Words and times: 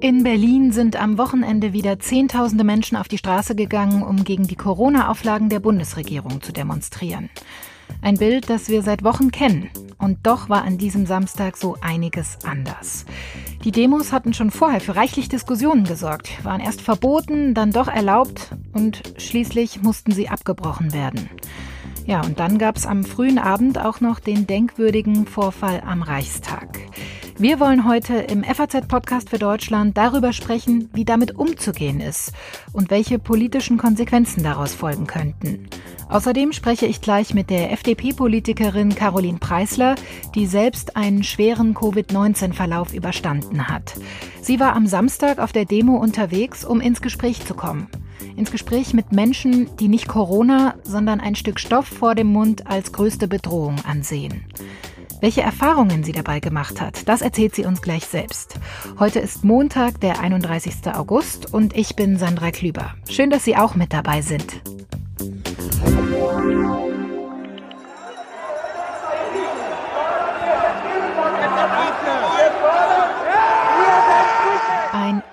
In 0.00 0.22
Berlin 0.22 0.72
sind 0.72 1.00
am 1.00 1.18
Wochenende 1.18 1.72
wieder 1.72 1.98
Zehntausende 1.98 2.64
Menschen 2.64 2.96
auf 2.96 3.08
die 3.08 3.18
Straße 3.18 3.54
gegangen, 3.54 4.02
um 4.02 4.24
gegen 4.24 4.46
die 4.46 4.56
Corona-Auflagen 4.56 5.48
der 5.48 5.60
Bundesregierung 5.60 6.42
zu 6.42 6.52
demonstrieren. 6.52 7.30
Ein 8.02 8.16
Bild, 8.16 8.50
das 8.50 8.68
wir 8.68 8.82
seit 8.82 9.04
Wochen 9.04 9.30
kennen. 9.30 9.70
Und 9.98 10.26
doch 10.26 10.48
war 10.48 10.62
an 10.62 10.78
diesem 10.78 11.06
Samstag 11.06 11.56
so 11.56 11.76
einiges 11.80 12.38
anders. 12.44 13.04
Die 13.64 13.72
Demos 13.72 14.12
hatten 14.12 14.34
schon 14.34 14.50
vorher 14.50 14.80
für 14.80 14.96
reichlich 14.96 15.28
Diskussionen 15.28 15.84
gesorgt, 15.84 16.44
waren 16.44 16.60
erst 16.60 16.82
verboten, 16.82 17.54
dann 17.54 17.70
doch 17.70 17.88
erlaubt 17.88 18.50
und 18.72 19.02
schließlich 19.16 19.82
mussten 19.82 20.12
sie 20.12 20.28
abgebrochen 20.28 20.92
werden. 20.92 21.30
Ja, 22.06 22.20
und 22.20 22.38
dann 22.38 22.58
gab 22.58 22.76
es 22.76 22.86
am 22.86 23.02
frühen 23.02 23.38
Abend 23.38 23.78
auch 23.78 24.00
noch 24.00 24.20
den 24.20 24.46
denkwürdigen 24.46 25.26
Vorfall 25.26 25.82
am 25.84 26.02
Reichstag. 26.02 26.78
Wir 27.36 27.58
wollen 27.58 27.86
heute 27.86 28.14
im 28.14 28.44
FAZ-Podcast 28.44 29.28
für 29.28 29.38
Deutschland 29.38 29.96
darüber 29.96 30.32
sprechen, 30.32 30.88
wie 30.94 31.04
damit 31.04 31.36
umzugehen 31.36 32.00
ist 32.00 32.32
und 32.72 32.90
welche 32.90 33.18
politischen 33.18 33.76
Konsequenzen 33.76 34.44
daraus 34.44 34.72
folgen 34.72 35.08
könnten. 35.08 35.68
Außerdem 36.08 36.52
spreche 36.52 36.86
ich 36.86 37.00
gleich 37.00 37.34
mit 37.34 37.50
der 37.50 37.72
FDP-Politikerin 37.72 38.94
Caroline 38.94 39.38
Preisler, 39.38 39.96
die 40.36 40.46
selbst 40.46 40.96
einen 40.96 41.24
schweren 41.24 41.74
Covid-19-Verlauf 41.74 42.94
überstanden 42.94 43.66
hat. 43.66 43.94
Sie 44.40 44.60
war 44.60 44.76
am 44.76 44.86
Samstag 44.86 45.40
auf 45.40 45.50
der 45.50 45.64
Demo 45.64 45.96
unterwegs, 45.96 46.64
um 46.64 46.80
ins 46.80 47.02
Gespräch 47.02 47.44
zu 47.44 47.54
kommen. 47.54 47.88
Ins 48.36 48.50
Gespräch 48.50 48.94
mit 48.94 49.12
Menschen, 49.12 49.76
die 49.78 49.88
nicht 49.88 50.08
Corona, 50.08 50.74
sondern 50.82 51.20
ein 51.20 51.34
Stück 51.34 51.60
Stoff 51.60 51.86
vor 51.86 52.14
dem 52.14 52.28
Mund 52.28 52.66
als 52.66 52.92
größte 52.92 53.28
Bedrohung 53.28 53.76
ansehen. 53.84 54.44
Welche 55.20 55.40
Erfahrungen 55.40 56.04
sie 56.04 56.12
dabei 56.12 56.40
gemacht 56.40 56.80
hat, 56.80 57.08
das 57.08 57.22
erzählt 57.22 57.54
sie 57.54 57.64
uns 57.64 57.80
gleich 57.80 58.04
selbst. 58.04 58.60
Heute 58.98 59.18
ist 59.18 59.44
Montag, 59.44 60.00
der 60.00 60.20
31. 60.20 60.94
August 60.94 61.52
und 61.54 61.74
ich 61.74 61.96
bin 61.96 62.18
Sandra 62.18 62.50
Klüber. 62.50 62.94
Schön, 63.08 63.30
dass 63.30 63.44
Sie 63.44 63.56
auch 63.56 63.74
mit 63.74 63.92
dabei 63.92 64.20
sind. 64.20 64.60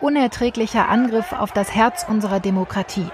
Unerträglicher 0.04 0.90
Angriff 0.90 1.32
auf 1.32 1.54
das 1.54 1.73
Herz 1.73 2.06
unserer 2.08 2.42
Demokratie. 2.42 3.08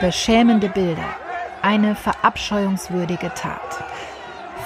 Beschämende 0.00 0.68
Bilder. 0.68 1.16
Eine 1.62 1.94
verabscheuungswürdige 1.94 3.32
Tat. 3.34 3.84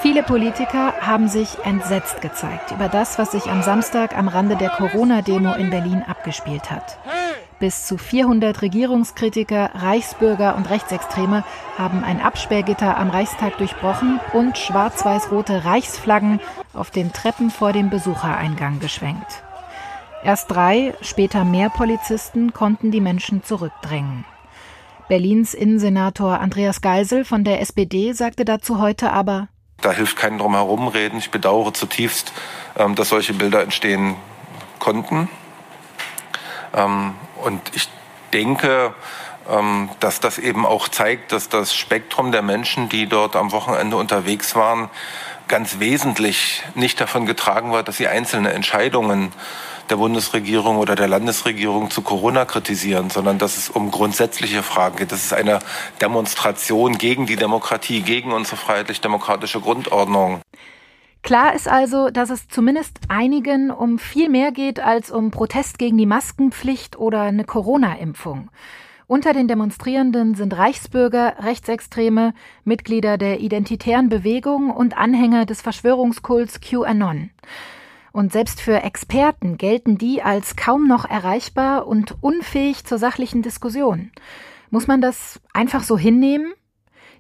Viele 0.03 0.25
Politiker 0.25 0.95
haben 1.01 1.29
sich 1.29 1.65
entsetzt 1.65 2.21
gezeigt 2.21 2.73
über 2.73 2.89
das, 2.89 3.19
was 3.19 3.31
sich 3.31 3.47
am 3.47 3.63
Samstag 3.63 4.17
am 4.17 4.29
Rande 4.29 4.57
der 4.57 4.71
Corona-Demo 4.71 5.55
in 5.55 5.71
Berlin 5.71 6.05
abgespielt 6.07 6.71
hat. 6.71 6.99
Bis 7.61 7.87
zu 7.87 7.97
400 7.97 8.61
Regierungskritiker, 8.61 9.71
Reichsbürger 9.75 10.57
und 10.57 10.69
Rechtsextreme 10.69 11.45
haben 11.79 12.03
ein 12.05 12.21
Absperrgitter 12.21 12.99
am 12.99 13.09
Reichstag 13.09 13.57
durchbrochen 13.59 14.21
und 14.33 14.59
schwarz-weiß-rote 14.59 15.65
Reichsflaggen 15.65 16.41
auf 16.75 16.91
den 16.91 17.13
Treppen 17.13 17.51
vor 17.51 17.73
dem 17.73 17.89
Besuchereingang 17.89 18.81
geschwenkt. 18.81 19.46
Erst 20.27 20.51
drei, 20.51 20.93
später 21.03 21.45
mehr 21.45 21.71
Polizisten 21.71 22.53
konnten 22.53 22.91
die 22.91 23.01
Menschen 23.01 23.45
zurückdrängen. 23.45 24.25
Berlins 25.09 25.55
Innensenator 25.55 26.41
Andreas 26.41 26.81
Geisel 26.81 27.25
von 27.25 27.45
der 27.45 27.61
SPD 27.61 28.13
sagte 28.13 28.45
dazu 28.45 28.81
heute 28.81 29.13
aber, 29.13 29.47
da 29.83 29.93
hilft 29.93 30.17
kein 30.17 30.39
drumherum 30.39 30.89
reden. 30.89 31.19
Ich 31.19 31.31
bedauere 31.31 31.73
zutiefst, 31.75 32.33
ähm, 32.77 32.97
dass 32.97 33.11
solche 33.11 33.35
Bilder 33.35 33.63
entstehen 33.63 34.17
konnten. 34.81 35.29
Ähm, 36.75 37.15
und 37.45 37.61
ich 37.77 37.89
denke, 38.33 38.95
ähm, 39.49 39.91
dass 40.01 40.19
das 40.19 40.39
eben 40.39 40.67
auch 40.67 40.89
zeigt, 40.89 41.31
dass 41.31 41.49
das 41.49 41.73
Spektrum 41.73 42.33
der 42.33 42.43
Menschen, 42.43 42.89
die 42.89 43.07
dort 43.07 43.37
am 43.37 43.53
Wochenende 43.53 43.97
unterwegs 43.97 44.57
waren, 44.57 44.91
ganz 45.49 45.79
wesentlich 45.79 46.63
nicht 46.75 47.01
davon 47.01 47.27
getragen 47.27 47.73
war, 47.73 47.83
dass 47.83 47.97
sie 47.97 48.09
einzelne 48.09 48.53
Entscheidungen 48.53 49.33
der 49.91 49.97
Bundesregierung 49.97 50.79
oder 50.79 50.97
der 50.97 51.09
Landesregierung 51.09 51.91
zu 51.91 52.03
Corona 52.03 52.45
kritisieren, 52.45 53.11
sondern 53.11 53.39
dass 53.39 53.57
es 53.57 53.71
um 53.71 53.91
grundsätzliche 53.91 54.63
Fragen 54.63 54.97
geht. 54.97 55.13
Das 55.13 55.25
ist 55.25 55.33
eine 55.33 55.61
Demonstration 56.01 56.99
gegen 56.99 57.27
die 57.27 57.37
Demokratie, 57.37 58.03
gegen 58.03 58.33
unsere 58.33 58.57
freiheitlich-demokratische 58.57 59.61
Grundordnung. 59.61 60.41
Klar 61.23 61.55
ist 61.55 61.69
also, 61.69 62.11
dass 62.11 62.31
es 62.31 62.47
zumindest 62.49 62.99
einigen 63.09 63.71
um 63.71 63.99
viel 63.99 64.29
mehr 64.29 64.53
geht 64.53 64.81
als 64.81 65.11
um 65.11 65.31
Protest 65.31 65.79
gegen 65.79 65.99
die 65.99 66.07
Maskenpflicht 66.07 66.97
oder 66.97 67.23
eine 67.23 67.45
Corona-Impfung. 67.45 68.49
Unter 69.09 69.33
den 69.33 69.47
Demonstrierenden 69.47 70.35
sind 70.35 70.57
Reichsbürger, 70.57 71.37
Rechtsextreme, 71.39 72.35
Mitglieder 72.65 73.19
der 73.19 73.39
identitären 73.39 74.09
Bewegung 74.09 74.71
und 74.71 74.99
Anhänger 74.99 75.47
des 75.47 75.63
Verschwörungskults 75.63 76.61
QAnon. 76.61 77.31
Und 78.11 78.33
selbst 78.33 78.61
für 78.61 78.83
Experten 78.83 79.59
gelten 79.59 79.97
die 79.97 80.23
als 80.23 80.57
kaum 80.57 80.89
noch 80.89 81.09
erreichbar 81.09 81.87
und 81.87 82.17
unfähig 82.21 82.85
zur 82.85 82.99
sachlichen 82.99 83.43
Diskussion. 83.43 84.11
Muss 84.71 84.89
man 84.89 85.01
das 85.01 85.41
einfach 85.53 85.85
so 85.85 85.97
hinnehmen? 85.97 86.53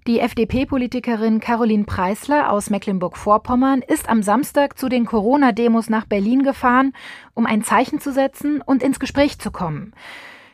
Die 0.09 0.19
FDP-Politikerin 0.19 1.39
Caroline 1.39 1.85
Preisler 1.85 2.51
aus 2.51 2.69
Mecklenburg-Vorpommern 2.69 3.83
ist 3.83 4.09
am 4.09 4.25
Samstag 4.25 4.77
zu 4.77 4.89
den 4.89 5.07
Corona-Demos 5.07 5.89
nach 5.89 6.07
Berlin 6.07 6.43
gefahren, 6.43 6.95
um 7.35 7.47
ein 7.47 7.63
Zeichen 7.63 8.01
zu 8.01 8.13
setzen 8.13 8.61
und 8.61 8.83
ins 8.83 8.99
Gespräch 8.99 9.39
zu 9.39 9.53
kommen. 9.53 9.93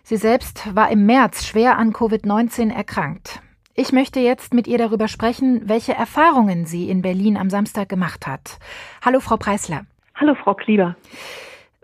Sie 0.04 0.16
selbst 0.16 0.74
war 0.74 0.90
im 0.90 1.06
März 1.06 1.46
schwer 1.46 1.78
an 1.78 1.92
Covid-19 1.92 2.74
erkrankt. 2.74 3.40
Ich 3.76 3.92
möchte 3.92 4.18
jetzt 4.18 4.52
mit 4.52 4.66
ihr 4.66 4.76
darüber 4.76 5.06
sprechen, 5.06 5.68
welche 5.68 5.92
Erfahrungen 5.92 6.66
sie 6.66 6.90
in 6.90 7.02
Berlin 7.02 7.36
am 7.36 7.50
Samstag 7.50 7.88
gemacht 7.88 8.26
hat. 8.26 8.58
Hallo, 9.04 9.20
Frau 9.20 9.36
Preisler. 9.36 9.82
Hallo, 10.16 10.34
Frau 10.34 10.54
Klieber. 10.54 10.96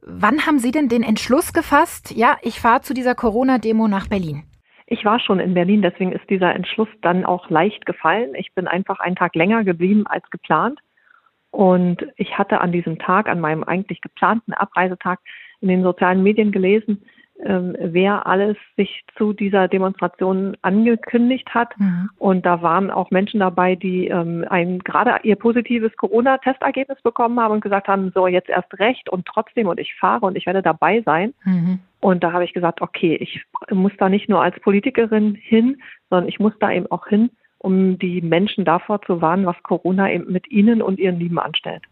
Wann 0.02 0.46
haben 0.46 0.58
Sie 0.58 0.72
denn 0.72 0.88
den 0.88 1.04
Entschluss 1.04 1.52
gefasst, 1.52 2.10
ja, 2.10 2.36
ich 2.42 2.60
fahre 2.60 2.80
zu 2.80 2.92
dieser 2.92 3.14
Corona-Demo 3.14 3.86
nach 3.86 4.08
Berlin? 4.08 4.42
Ich 4.86 5.04
war 5.04 5.20
schon 5.20 5.38
in 5.38 5.54
Berlin, 5.54 5.82
deswegen 5.82 6.10
ist 6.10 6.28
dieser 6.28 6.54
Entschluss 6.54 6.88
dann 7.02 7.24
auch 7.24 7.48
leicht 7.50 7.86
gefallen. 7.86 8.34
Ich 8.34 8.52
bin 8.52 8.66
einfach 8.66 8.98
einen 8.98 9.16
Tag 9.16 9.36
länger 9.36 9.62
geblieben 9.62 10.08
als 10.08 10.28
geplant. 10.30 10.80
Und 11.52 12.04
ich 12.16 12.36
hatte 12.36 12.60
an 12.60 12.72
diesem 12.72 12.98
Tag, 12.98 13.28
an 13.28 13.38
meinem 13.38 13.62
eigentlich 13.62 14.00
geplanten 14.00 14.54
Abreisetag, 14.54 15.20
in 15.60 15.68
den 15.68 15.82
sozialen 15.82 16.22
Medien 16.22 16.50
gelesen, 16.52 17.04
ähm, 17.44 17.76
wer 17.78 18.26
alles 18.26 18.56
sich 18.76 19.04
zu 19.16 19.32
dieser 19.32 19.68
Demonstration 19.68 20.56
angekündigt 20.62 21.48
hat. 21.54 21.78
Mhm. 21.78 22.10
Und 22.18 22.46
da 22.46 22.62
waren 22.62 22.90
auch 22.90 23.10
Menschen 23.10 23.40
dabei, 23.40 23.76
die 23.76 24.08
ähm, 24.08 24.44
ein 24.48 24.80
gerade 24.80 25.20
ihr 25.22 25.36
positives 25.36 25.96
Corona-Testergebnis 25.96 27.00
bekommen 27.02 27.38
haben 27.38 27.54
und 27.54 27.60
gesagt 27.60 27.88
haben, 27.88 28.10
so 28.14 28.26
jetzt 28.26 28.48
erst 28.48 28.78
recht 28.78 29.08
und 29.08 29.26
trotzdem 29.26 29.68
und 29.68 29.78
ich 29.78 29.94
fahre 29.94 30.26
und 30.26 30.36
ich 30.36 30.46
werde 30.46 30.62
dabei 30.62 31.02
sein. 31.02 31.32
Mhm. 31.44 31.80
Und 32.00 32.24
da 32.24 32.32
habe 32.32 32.44
ich 32.44 32.52
gesagt, 32.52 32.80
okay, 32.80 33.16
ich 33.16 33.42
muss 33.70 33.92
da 33.98 34.08
nicht 34.08 34.28
nur 34.28 34.42
als 34.42 34.58
Politikerin 34.60 35.34
hin, 35.34 35.80
sondern 36.10 36.28
ich 36.28 36.38
muss 36.38 36.52
da 36.60 36.70
eben 36.72 36.90
auch 36.90 37.06
hin, 37.06 37.30
um 37.58 37.98
die 37.98 38.20
Menschen 38.20 38.64
davor 38.64 39.02
zu 39.02 39.20
warnen, 39.20 39.46
was 39.46 39.60
Corona 39.62 40.10
eben 40.10 40.32
mit 40.32 40.50
ihnen 40.50 40.80
und 40.80 40.98
ihren 40.98 41.18
Lieben 41.18 41.38
anstellt. 41.38 41.82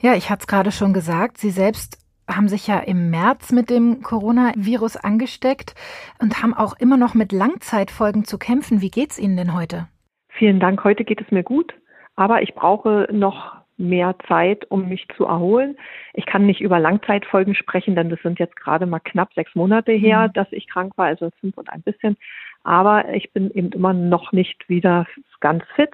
Ja, 0.00 0.14
ich 0.14 0.30
hatte 0.30 0.40
es 0.40 0.46
gerade 0.46 0.72
schon 0.72 0.92
gesagt, 0.92 1.38
Sie 1.38 1.50
selbst 1.50 2.05
haben 2.28 2.48
sich 2.48 2.66
ja 2.66 2.78
im 2.78 3.10
März 3.10 3.52
mit 3.52 3.70
dem 3.70 4.02
Coronavirus 4.02 4.96
angesteckt 4.96 5.74
und 6.20 6.42
haben 6.42 6.54
auch 6.54 6.74
immer 6.78 6.96
noch 6.96 7.14
mit 7.14 7.32
Langzeitfolgen 7.32 8.24
zu 8.24 8.38
kämpfen. 8.38 8.80
Wie 8.80 8.90
geht's 8.90 9.18
Ihnen 9.18 9.36
denn 9.36 9.54
heute? 9.54 9.88
Vielen 10.28 10.60
Dank. 10.60 10.84
Heute 10.84 11.04
geht 11.04 11.20
es 11.20 11.30
mir 11.30 11.42
gut, 11.42 11.74
aber 12.14 12.42
ich 12.42 12.54
brauche 12.54 13.08
noch 13.10 13.56
mehr 13.78 14.16
Zeit, 14.26 14.70
um 14.70 14.88
mich 14.88 15.06
zu 15.16 15.24
erholen. 15.24 15.76
Ich 16.14 16.26
kann 16.26 16.46
nicht 16.46 16.60
über 16.60 16.78
Langzeitfolgen 16.78 17.54
sprechen, 17.54 17.94
denn 17.94 18.08
das 18.08 18.20
sind 18.22 18.38
jetzt 18.38 18.56
gerade 18.56 18.86
mal 18.86 19.00
knapp 19.00 19.32
sechs 19.34 19.54
Monate 19.54 19.92
her, 19.92 20.28
mhm. 20.28 20.32
dass 20.32 20.48
ich 20.50 20.68
krank 20.68 20.96
war, 20.96 21.06
also 21.06 21.30
fünf 21.40 21.56
und 21.58 21.70
ein 21.70 21.82
bisschen. 21.82 22.16
Aber 22.64 23.12
ich 23.14 23.32
bin 23.32 23.50
eben 23.50 23.70
immer 23.72 23.92
noch 23.92 24.32
nicht 24.32 24.68
wieder 24.68 25.06
ganz 25.40 25.62
fit. 25.74 25.90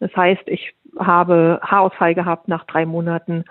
Das 0.00 0.14
heißt, 0.14 0.42
ich 0.46 0.74
habe 0.98 1.60
Haarausfall 1.62 2.14
gehabt 2.14 2.48
nach 2.48 2.64
drei 2.64 2.86
Monaten 2.86 3.44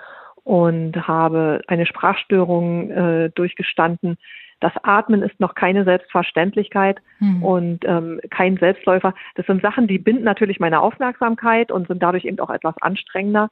und 0.47 0.95
habe 1.09 1.61
eine 1.67 1.85
Sprachstörung 1.85 2.89
äh, 2.89 3.29
durchgestanden. 3.31 4.17
Das 4.61 4.71
Atmen 4.81 5.21
ist 5.21 5.37
noch 5.41 5.55
keine 5.55 5.83
Selbstverständlichkeit 5.83 6.99
hm. 7.17 7.43
und 7.43 7.83
ähm, 7.83 8.21
kein 8.29 8.55
Selbstläufer. 8.55 9.13
Das 9.35 9.45
sind 9.45 9.61
Sachen, 9.61 9.87
die 9.87 9.97
binden 9.97 10.23
natürlich 10.23 10.61
meine 10.61 10.79
Aufmerksamkeit 10.79 11.69
und 11.69 11.89
sind 11.89 12.01
dadurch 12.01 12.23
eben 12.23 12.39
auch 12.39 12.49
etwas 12.49 12.75
anstrengender. 12.79 13.49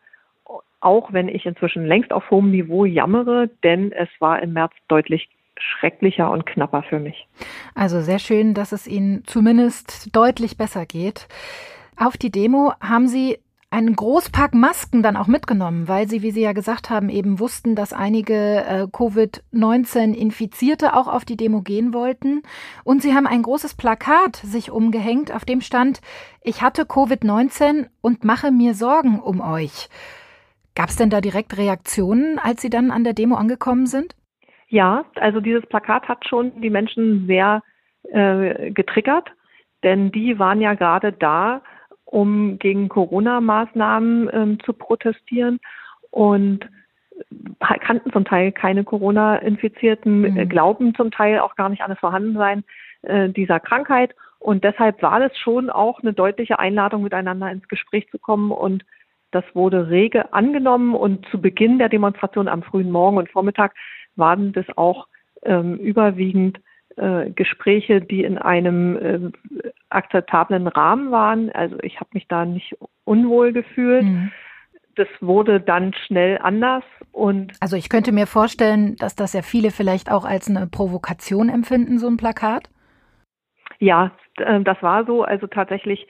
Auch 0.79 1.11
wenn 1.11 1.27
ich 1.27 1.45
inzwischen 1.45 1.85
längst 1.85 2.13
auf 2.13 2.31
hohem 2.31 2.51
Niveau 2.51 2.85
jammere, 2.85 3.49
denn 3.61 3.91
es 3.91 4.07
war 4.19 4.41
im 4.41 4.53
März 4.53 4.71
deutlich 4.87 5.27
schrecklicher 5.57 6.31
und 6.31 6.45
knapper 6.45 6.83
für 6.83 6.99
mich. 6.99 7.27
Also 7.75 7.99
sehr 7.99 8.19
schön, 8.19 8.53
dass 8.53 8.71
es 8.71 8.87
Ihnen 8.87 9.25
zumindest 9.25 10.15
deutlich 10.15 10.55
besser 10.55 10.85
geht. 10.85 11.27
Auf 11.97 12.15
die 12.15 12.31
Demo 12.31 12.71
haben 12.79 13.07
Sie 13.07 13.37
einen 13.71 13.95
Großpack 13.95 14.53
Masken 14.53 15.03
dann 15.03 15.17
auch 15.17 15.27
mitgenommen, 15.27 15.87
weil 15.87 16.07
Sie, 16.07 16.21
wie 16.21 16.31
Sie 16.31 16.41
ja 16.41 16.53
gesagt 16.53 16.89
haben, 16.89 17.09
eben 17.09 17.39
wussten, 17.39 17.75
dass 17.75 17.93
einige 17.93 18.33
äh, 18.33 18.87
Covid-19-Infizierte 18.91 20.93
auch 20.93 21.07
auf 21.07 21.25
die 21.25 21.35
Demo 21.35 21.61
gehen 21.61 21.93
wollten. 21.93 22.43
Und 22.83 23.01
Sie 23.01 23.13
haben 23.13 23.27
ein 23.27 23.41
großes 23.41 23.75
Plakat 23.75 24.37
sich 24.37 24.71
umgehängt, 24.71 25.33
auf 25.33 25.45
dem 25.45 25.61
stand, 25.61 26.01
ich 26.41 26.61
hatte 26.61 26.83
Covid-19 26.83 27.87
und 28.01 28.23
mache 28.23 28.51
mir 28.51 28.75
Sorgen 28.75 29.19
um 29.19 29.41
euch. 29.41 29.89
Gab 30.75 30.89
es 30.89 30.97
denn 30.97 31.09
da 31.09 31.21
direkt 31.21 31.57
Reaktionen, 31.57 32.39
als 32.39 32.61
Sie 32.61 32.69
dann 32.69 32.91
an 32.91 33.03
der 33.03 33.13
Demo 33.13 33.35
angekommen 33.35 33.87
sind? 33.87 34.15
Ja, 34.67 35.05
also 35.15 35.39
dieses 35.39 35.65
Plakat 35.67 36.07
hat 36.07 36.27
schon 36.27 36.61
die 36.61 36.69
Menschen 36.69 37.27
sehr 37.27 37.61
äh, 38.11 38.71
getriggert, 38.71 39.29
denn 39.83 40.11
die 40.11 40.39
waren 40.39 40.61
ja 40.61 40.73
gerade 40.73 41.11
da, 41.11 41.61
um 42.15 42.57
gegen 42.59 42.87
Corona-Maßnahmen 42.87 44.29
ähm, 44.31 44.59
zu 44.63 44.71
protestieren 44.71 45.59
und 46.11 46.69
kannten 47.59 48.09
zum 48.13 48.23
Teil 48.23 48.53
keine 48.53 48.85
Corona-Infizierten, 48.85 50.21
mhm. 50.21 50.37
äh, 50.37 50.45
glauben 50.45 50.95
zum 50.95 51.11
Teil 51.11 51.39
auch 51.39 51.55
gar 51.55 51.67
nicht 51.67 51.81
an 51.81 51.89
das 51.89 51.99
Vorhandensein 51.99 52.63
äh, 53.01 53.27
dieser 53.27 53.59
Krankheit. 53.59 54.15
Und 54.39 54.63
deshalb 54.63 55.01
war 55.01 55.19
das 55.19 55.37
schon 55.37 55.69
auch 55.69 55.99
eine 56.01 56.13
deutliche 56.13 56.57
Einladung, 56.57 57.03
miteinander 57.03 57.51
ins 57.51 57.67
Gespräch 57.67 58.09
zu 58.11 58.17
kommen. 58.17 58.51
Und 58.51 58.85
das 59.31 59.43
wurde 59.53 59.89
rege 59.89 60.31
angenommen. 60.31 60.95
Und 60.95 61.25
zu 61.31 61.41
Beginn 61.41 61.79
der 61.79 61.89
Demonstration 61.89 62.47
am 62.47 62.63
frühen 62.63 62.91
Morgen 62.91 63.17
und 63.17 63.29
Vormittag 63.29 63.73
waren 64.15 64.53
das 64.53 64.65
auch 64.77 65.07
ähm, 65.43 65.75
überwiegend 65.79 66.61
äh, 66.97 67.29
Gespräche, 67.31 68.01
die 68.01 68.23
in 68.23 68.37
einem 68.37 68.97
äh, 68.97 69.31
akzeptablen 69.89 70.67
Rahmen 70.67 71.11
waren. 71.11 71.51
Also 71.51 71.77
ich 71.81 71.99
habe 71.99 72.09
mich 72.13 72.27
da 72.27 72.45
nicht 72.45 72.75
unwohl 73.03 73.53
gefühlt. 73.53 74.03
Mhm. 74.03 74.31
Das 74.95 75.07
wurde 75.19 75.59
dann 75.59 75.93
schnell 75.93 76.37
anders 76.41 76.83
und 77.15 77.53
also 77.61 77.77
ich 77.77 77.87
könnte 77.87 78.11
mir 78.11 78.27
vorstellen, 78.27 78.97
dass 78.97 79.15
das 79.15 79.31
ja 79.31 79.41
viele 79.41 79.71
vielleicht 79.71 80.11
auch 80.11 80.25
als 80.25 80.49
eine 80.49 80.67
Provokation 80.67 81.47
empfinden, 81.47 81.97
so 81.97 82.07
ein 82.07 82.17
Plakat. 82.17 82.69
Ja, 83.79 84.11
äh, 84.37 84.59
das 84.61 84.81
war 84.81 85.05
so. 85.05 85.23
Also 85.23 85.47
tatsächlich 85.47 86.07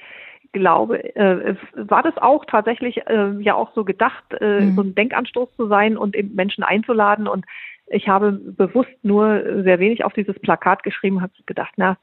glaube, 0.52 1.16
äh, 1.16 1.56
war 1.76 2.02
das 2.02 2.18
auch 2.18 2.46
tatsächlich 2.46 3.06
äh, 3.08 3.40
ja 3.40 3.54
auch 3.54 3.72
so 3.76 3.86
gedacht, 3.86 4.24
äh, 4.40 4.62
mhm. 4.62 4.76
so 4.76 4.82
ein 4.82 4.96
Denkanstoß 4.96 5.56
zu 5.56 5.68
sein 5.68 5.96
und 5.96 6.16
eben 6.16 6.34
Menschen 6.34 6.64
einzuladen 6.64 7.28
und 7.28 7.46
ich 7.88 8.08
habe 8.08 8.32
bewusst 8.32 8.92
nur 9.04 9.64
sehr 9.64 9.80
wenig 9.80 10.04
auf 10.04 10.14
dieses 10.14 10.38
Plakat 10.40 10.84
geschrieben, 10.84 11.22
habe 11.22 11.34
gedacht, 11.46 11.74
na, 11.78 11.98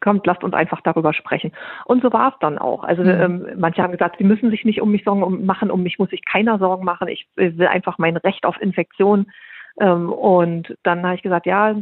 kommt, 0.00 0.26
lasst 0.26 0.42
uns 0.42 0.54
einfach 0.54 0.80
darüber 0.80 1.12
sprechen. 1.12 1.52
Und 1.84 2.02
so 2.02 2.12
war 2.12 2.32
es 2.32 2.38
dann 2.40 2.58
auch. 2.58 2.84
Also 2.84 3.02
mhm. 3.02 3.08
ähm, 3.08 3.46
manche 3.56 3.82
haben 3.82 3.92
gesagt, 3.92 4.16
sie 4.18 4.24
müssen 4.24 4.50
sich 4.50 4.64
nicht 4.64 4.80
um 4.80 4.90
mich 4.90 5.04
Sorgen 5.04 5.44
machen, 5.44 5.70
um 5.70 5.82
mich 5.82 5.98
muss 5.98 6.10
sich 6.10 6.24
keiner 6.24 6.58
Sorgen 6.58 6.84
machen. 6.84 7.08
Ich 7.08 7.28
will 7.36 7.66
einfach 7.66 7.98
mein 7.98 8.16
Recht 8.16 8.44
auf 8.44 8.60
Infektion. 8.60 9.30
Ähm, 9.78 10.10
und 10.10 10.76
dann 10.82 11.02
habe 11.02 11.14
ich 11.14 11.22
gesagt, 11.22 11.46
ja, 11.46 11.76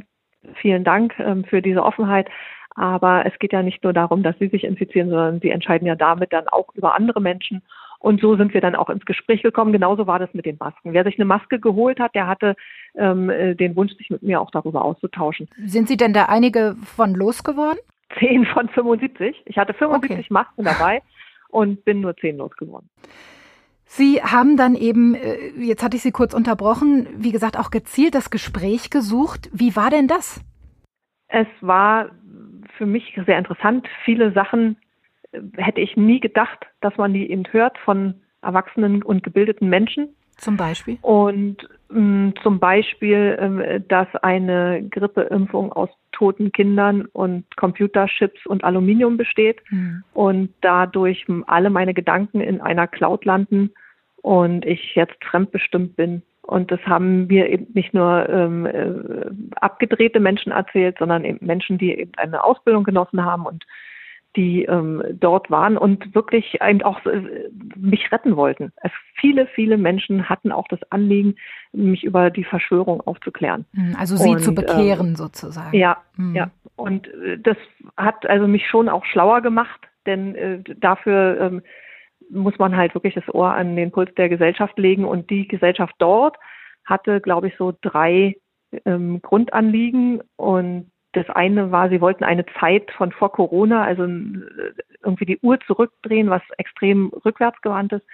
vielen 0.54 0.84
Dank 0.84 1.14
ähm, 1.18 1.44
für 1.44 1.62
diese 1.62 1.82
Offenheit. 1.82 2.28
Aber 2.74 3.26
es 3.26 3.36
geht 3.38 3.52
ja 3.52 3.62
nicht 3.62 3.82
nur 3.82 3.92
darum, 3.92 4.22
dass 4.22 4.38
sie 4.38 4.48
sich 4.48 4.64
infizieren, 4.64 5.10
sondern 5.10 5.40
sie 5.40 5.50
entscheiden 5.50 5.86
ja 5.86 5.96
damit 5.96 6.32
dann 6.32 6.48
auch 6.48 6.74
über 6.74 6.94
andere 6.94 7.20
Menschen. 7.20 7.62
Und 7.98 8.20
so 8.20 8.36
sind 8.36 8.54
wir 8.54 8.60
dann 8.60 8.76
auch 8.76 8.90
ins 8.90 9.04
Gespräch 9.04 9.42
gekommen. 9.42 9.72
Genauso 9.72 10.06
war 10.06 10.18
das 10.18 10.32
mit 10.32 10.46
den 10.46 10.56
Masken. 10.58 10.92
Wer 10.92 11.04
sich 11.04 11.18
eine 11.18 11.24
Maske 11.24 11.58
geholt 11.58 11.98
hat, 11.98 12.14
der 12.14 12.26
hatte 12.28 12.54
ähm, 12.94 13.28
äh, 13.28 13.54
den 13.54 13.74
Wunsch, 13.74 13.92
sich 13.96 14.10
mit 14.10 14.22
mir 14.22 14.40
auch 14.40 14.50
darüber 14.50 14.84
auszutauschen. 14.84 15.48
Sind 15.64 15.88
Sie 15.88 15.96
denn 15.96 16.12
da 16.12 16.26
einige 16.26 16.76
von 16.96 17.14
losgeworden? 17.14 17.78
Zehn 18.18 18.46
von 18.46 18.68
75. 18.68 19.42
Ich 19.46 19.58
hatte 19.58 19.74
75 19.74 20.18
okay. 20.18 20.26
Masken 20.30 20.64
dabei 20.64 21.02
und 21.48 21.84
bin 21.84 22.00
nur 22.00 22.16
zehn 22.16 22.38
losgeworden. 22.38 22.88
Sie 23.84 24.22
haben 24.22 24.56
dann 24.56 24.74
eben, 24.74 25.14
äh, 25.14 25.48
jetzt 25.56 25.82
hatte 25.82 25.96
ich 25.96 26.02
Sie 26.02 26.12
kurz 26.12 26.34
unterbrochen, 26.34 27.08
wie 27.16 27.32
gesagt, 27.32 27.58
auch 27.58 27.70
gezielt 27.70 28.14
das 28.14 28.30
Gespräch 28.30 28.90
gesucht. 28.90 29.48
Wie 29.52 29.74
war 29.76 29.90
denn 29.90 30.06
das? 30.06 30.44
Es 31.28 31.48
war 31.60 32.10
für 32.76 32.86
mich 32.86 33.18
sehr 33.26 33.38
interessant. 33.38 33.88
Viele 34.04 34.32
Sachen 34.32 34.76
hätte 35.56 35.80
ich 35.80 35.96
nie 35.96 36.20
gedacht, 36.20 36.66
dass 36.80 36.96
man 36.96 37.12
die 37.12 37.30
eben 37.30 37.44
hört 37.50 37.78
von 37.78 38.14
erwachsenen 38.42 39.02
und 39.02 39.22
gebildeten 39.22 39.68
Menschen. 39.68 40.14
Zum 40.36 40.56
Beispiel? 40.56 40.98
Und 41.02 41.56
mh, 41.88 42.00
mm, 42.00 42.34
zum 42.42 42.58
Beispiel, 42.60 43.16
äh, 43.38 43.80
dass 43.86 44.08
eine 44.22 44.86
Grippeimpfung 44.88 45.72
aus 45.72 45.90
toten 46.12 46.52
Kindern 46.52 47.06
und 47.06 47.44
Computerchips 47.56 48.46
und 48.46 48.64
Aluminium 48.64 49.16
besteht 49.16 49.60
mhm. 49.70 50.04
und 50.14 50.50
dadurch 50.60 51.26
alle 51.46 51.70
meine 51.70 51.94
Gedanken 51.94 52.40
in 52.40 52.60
einer 52.60 52.86
Cloud 52.86 53.24
landen 53.24 53.72
und 54.22 54.64
ich 54.64 54.94
jetzt 54.94 55.22
fremdbestimmt 55.24 55.96
bin. 55.96 56.22
Und 56.42 56.70
das 56.72 56.80
haben 56.86 57.26
mir 57.26 57.50
eben 57.50 57.66
nicht 57.74 57.92
nur 57.92 58.28
ähm, 58.28 58.64
äh, 58.66 59.30
abgedrehte 59.56 60.18
Menschen 60.18 60.50
erzählt, 60.50 60.96
sondern 60.98 61.24
eben 61.24 61.44
Menschen, 61.44 61.78
die 61.78 61.92
eben 61.92 62.12
eine 62.16 62.42
Ausbildung 62.42 62.84
genossen 62.84 63.24
haben 63.24 63.44
und 63.44 63.64
die 64.38 64.64
ähm, 64.66 65.02
dort 65.18 65.50
waren 65.50 65.76
und 65.76 66.14
wirklich 66.14 66.60
eben 66.62 66.80
auch 66.82 67.04
äh, 67.06 67.50
mich 67.76 68.10
retten 68.12 68.36
wollten. 68.36 68.72
Es, 68.82 68.92
viele, 69.14 69.48
viele 69.48 69.76
Menschen 69.76 70.28
hatten 70.28 70.52
auch 70.52 70.68
das 70.68 70.78
Anliegen, 70.90 71.34
mich 71.72 72.04
über 72.04 72.30
die 72.30 72.44
Verschwörung 72.44 73.00
aufzuklären. 73.00 73.66
Hm, 73.74 73.96
also 73.98 74.16
sie 74.16 74.30
und, 74.30 74.38
zu 74.38 74.54
bekehren 74.54 75.08
ähm, 75.08 75.16
sozusagen. 75.16 75.76
Ja, 75.76 75.98
mhm. 76.16 76.36
ja. 76.36 76.50
Und 76.76 77.08
äh, 77.08 77.38
das 77.38 77.56
hat 77.96 78.26
also 78.30 78.46
mich 78.46 78.64
schon 78.68 78.88
auch 78.88 79.04
schlauer 79.06 79.40
gemacht, 79.40 79.80
denn 80.06 80.36
äh, 80.36 80.62
dafür 80.76 81.40
ähm, 81.40 81.62
muss 82.30 82.56
man 82.60 82.76
halt 82.76 82.94
wirklich 82.94 83.14
das 83.14 83.28
Ohr 83.34 83.52
an 83.52 83.74
den 83.74 83.90
Puls 83.90 84.14
der 84.14 84.28
Gesellschaft 84.28 84.78
legen 84.78 85.04
und 85.04 85.30
die 85.30 85.48
Gesellschaft 85.48 85.96
dort 85.98 86.36
hatte, 86.84 87.20
glaube 87.20 87.48
ich, 87.48 87.56
so 87.56 87.74
drei 87.82 88.36
ähm, 88.84 89.20
Grundanliegen 89.20 90.22
und 90.36 90.92
das 91.12 91.28
eine 91.30 91.70
war, 91.70 91.88
sie 91.88 92.00
wollten 92.00 92.24
eine 92.24 92.44
Zeit 92.60 92.90
von 92.90 93.12
vor 93.12 93.32
Corona, 93.32 93.82
also 93.82 94.04
irgendwie 95.02 95.24
die 95.24 95.38
Uhr 95.38 95.58
zurückdrehen, 95.60 96.30
was 96.30 96.42
extrem 96.58 97.08
rückwärtsgewandt 97.24 97.92
ist. 97.92 98.06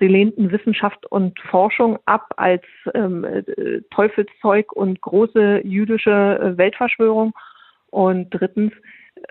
Sie 0.00 0.06
lehnten 0.06 0.52
Wissenschaft 0.52 1.06
und 1.06 1.38
Forschung 1.40 1.98
ab 2.06 2.32
als 2.36 2.62
ähm, 2.94 3.24
äh, 3.24 3.82
Teufelszeug 3.90 4.72
und 4.72 5.00
große 5.00 5.62
jüdische 5.64 6.38
äh, 6.40 6.56
Weltverschwörung. 6.56 7.32
Und 7.90 8.30
drittens, 8.30 8.72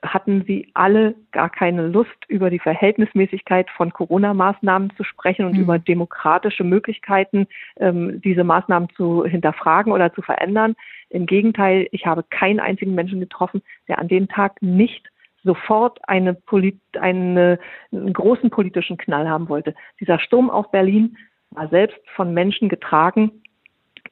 hatten 0.03 0.43
sie 0.45 0.69
alle 0.73 1.15
gar 1.31 1.49
keine 1.49 1.87
Lust, 1.87 2.25
über 2.27 2.49
die 2.49 2.59
Verhältnismäßigkeit 2.59 3.69
von 3.69 3.91
Corona-Maßnahmen 3.91 4.93
zu 4.95 5.03
sprechen 5.03 5.45
und 5.45 5.53
mhm. 5.53 5.61
über 5.61 5.79
demokratische 5.79 6.63
Möglichkeiten, 6.63 7.47
ähm, 7.79 8.21
diese 8.21 8.43
Maßnahmen 8.43 8.89
zu 8.95 9.25
hinterfragen 9.25 9.92
oder 9.92 10.13
zu 10.13 10.21
verändern. 10.21 10.75
Im 11.09 11.26
Gegenteil, 11.26 11.87
ich 11.92 12.06
habe 12.06 12.23
keinen 12.23 12.59
einzigen 12.59 12.95
Menschen 12.95 13.19
getroffen, 13.19 13.61
der 13.87 13.99
an 13.99 14.07
dem 14.07 14.28
Tag 14.28 14.61
nicht 14.61 15.09
sofort 15.44 15.99
eine, 16.07 16.33
Polit 16.33 16.80
eine, 16.99 17.59
einen 17.92 18.14
großen 18.14 18.49
politischen 18.49 18.97
Knall 18.97 19.28
haben 19.28 19.49
wollte. 19.49 19.73
Dieser 19.99 20.19
Sturm 20.19 20.49
auf 20.49 20.71
Berlin 20.71 21.18
war 21.52 21.69
selbst 21.69 21.97
von 22.16 22.33
Menschen 22.33 22.69
getragen, 22.69 23.44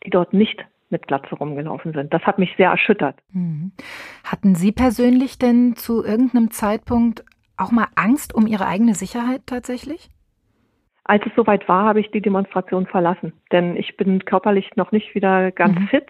die 0.03 0.09
dort 0.09 0.33
nicht 0.33 0.65
mit 0.89 1.07
Glatze 1.07 1.35
rumgelaufen 1.35 1.93
sind. 1.93 2.13
Das 2.13 2.23
hat 2.23 2.39
mich 2.39 2.53
sehr 2.57 2.69
erschüttert. 2.69 3.17
Mhm. 3.31 3.71
Hatten 4.23 4.55
Sie 4.55 4.71
persönlich 4.71 5.37
denn 5.37 5.75
zu 5.75 6.03
irgendeinem 6.03 6.51
Zeitpunkt 6.51 7.25
auch 7.57 7.71
mal 7.71 7.87
Angst 7.95 8.33
um 8.33 8.47
Ihre 8.47 8.67
eigene 8.67 8.95
Sicherheit 8.95 9.41
tatsächlich? 9.45 10.09
Als 11.03 11.23
es 11.25 11.33
soweit 11.35 11.67
war, 11.67 11.85
habe 11.85 11.99
ich 11.99 12.09
die 12.11 12.21
Demonstration 12.21 12.87
verlassen, 12.87 13.33
denn 13.51 13.75
ich 13.75 13.95
bin 13.97 14.25
körperlich 14.25 14.75
noch 14.75 14.91
nicht 14.91 15.13
wieder 15.13 15.51
ganz 15.51 15.77
mhm. 15.79 15.87
fit 15.87 16.07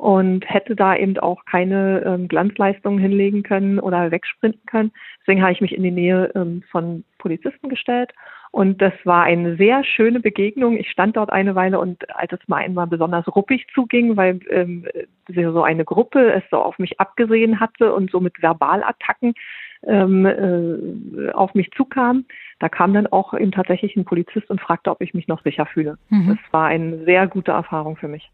und 0.00 0.48
hätte 0.48 0.74
da 0.74 0.96
eben 0.96 1.18
auch 1.18 1.44
keine 1.44 2.02
ähm, 2.06 2.26
Glanzleistungen 2.26 2.98
hinlegen 2.98 3.42
können 3.42 3.78
oder 3.78 4.10
wegsprinten 4.10 4.64
können. 4.64 4.92
Deswegen 5.20 5.42
habe 5.42 5.52
ich 5.52 5.60
mich 5.60 5.74
in 5.74 5.82
die 5.82 5.90
Nähe 5.90 6.32
ähm, 6.34 6.62
von 6.70 7.04
Polizisten 7.18 7.68
gestellt 7.68 8.10
und 8.50 8.80
das 8.80 8.94
war 9.04 9.24
eine 9.24 9.56
sehr 9.56 9.84
schöne 9.84 10.20
Begegnung. 10.20 10.78
Ich 10.78 10.90
stand 10.90 11.18
dort 11.18 11.30
eine 11.30 11.54
Weile 11.54 11.78
und 11.78 12.16
als 12.16 12.32
es 12.32 12.48
mal 12.48 12.64
einmal 12.64 12.86
besonders 12.86 13.28
ruppig 13.36 13.66
zuging, 13.74 14.16
weil 14.16 14.40
ähm, 14.48 14.86
so 15.28 15.62
eine 15.62 15.84
Gruppe 15.84 16.32
es 16.32 16.44
so 16.50 16.56
auf 16.56 16.78
mich 16.78 16.98
abgesehen 16.98 17.60
hatte 17.60 17.92
und 17.92 18.10
so 18.10 18.20
mit 18.20 18.40
Verbalattacken 18.40 19.34
ähm, 19.86 20.24
äh, 20.24 21.30
auf 21.32 21.54
mich 21.54 21.70
zukam, 21.72 22.24
da 22.58 22.70
kam 22.70 22.94
dann 22.94 23.06
auch 23.06 23.34
eben 23.34 23.52
tatsächlich 23.52 23.96
ein 23.96 24.06
Polizist 24.06 24.48
und 24.48 24.62
fragte, 24.62 24.90
ob 24.90 25.02
ich 25.02 25.12
mich 25.12 25.28
noch 25.28 25.42
sicher 25.42 25.66
fühle. 25.66 25.98
Mhm. 26.08 26.38
Das 26.38 26.52
war 26.54 26.68
eine 26.68 27.04
sehr 27.04 27.26
gute 27.26 27.52
Erfahrung 27.52 27.98
für 27.98 28.08
mich. 28.08 28.30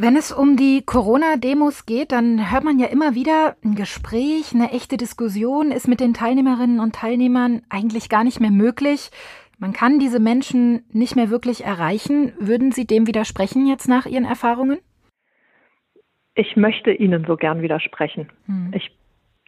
Wenn 0.00 0.14
es 0.14 0.30
um 0.30 0.56
die 0.56 0.82
Corona-Demos 0.86 1.84
geht, 1.84 2.12
dann 2.12 2.52
hört 2.52 2.62
man 2.62 2.78
ja 2.78 2.86
immer 2.86 3.16
wieder, 3.16 3.56
ein 3.64 3.74
Gespräch, 3.74 4.54
eine 4.54 4.70
echte 4.70 4.96
Diskussion 4.96 5.72
ist 5.72 5.88
mit 5.88 5.98
den 5.98 6.14
Teilnehmerinnen 6.14 6.78
und 6.78 6.94
Teilnehmern 6.94 7.62
eigentlich 7.68 8.08
gar 8.08 8.22
nicht 8.22 8.38
mehr 8.38 8.52
möglich. 8.52 9.10
Man 9.58 9.72
kann 9.72 9.98
diese 9.98 10.20
Menschen 10.20 10.84
nicht 10.92 11.16
mehr 11.16 11.30
wirklich 11.30 11.64
erreichen. 11.64 12.32
Würden 12.38 12.70
Sie 12.70 12.86
dem 12.86 13.08
widersprechen 13.08 13.66
jetzt 13.66 13.88
nach 13.88 14.06
Ihren 14.06 14.24
Erfahrungen? 14.24 14.78
Ich 16.36 16.54
möchte 16.54 16.92
Ihnen 16.92 17.24
so 17.26 17.36
gern 17.36 17.60
widersprechen. 17.60 18.30
Hm. 18.46 18.70
Ich 18.72 18.96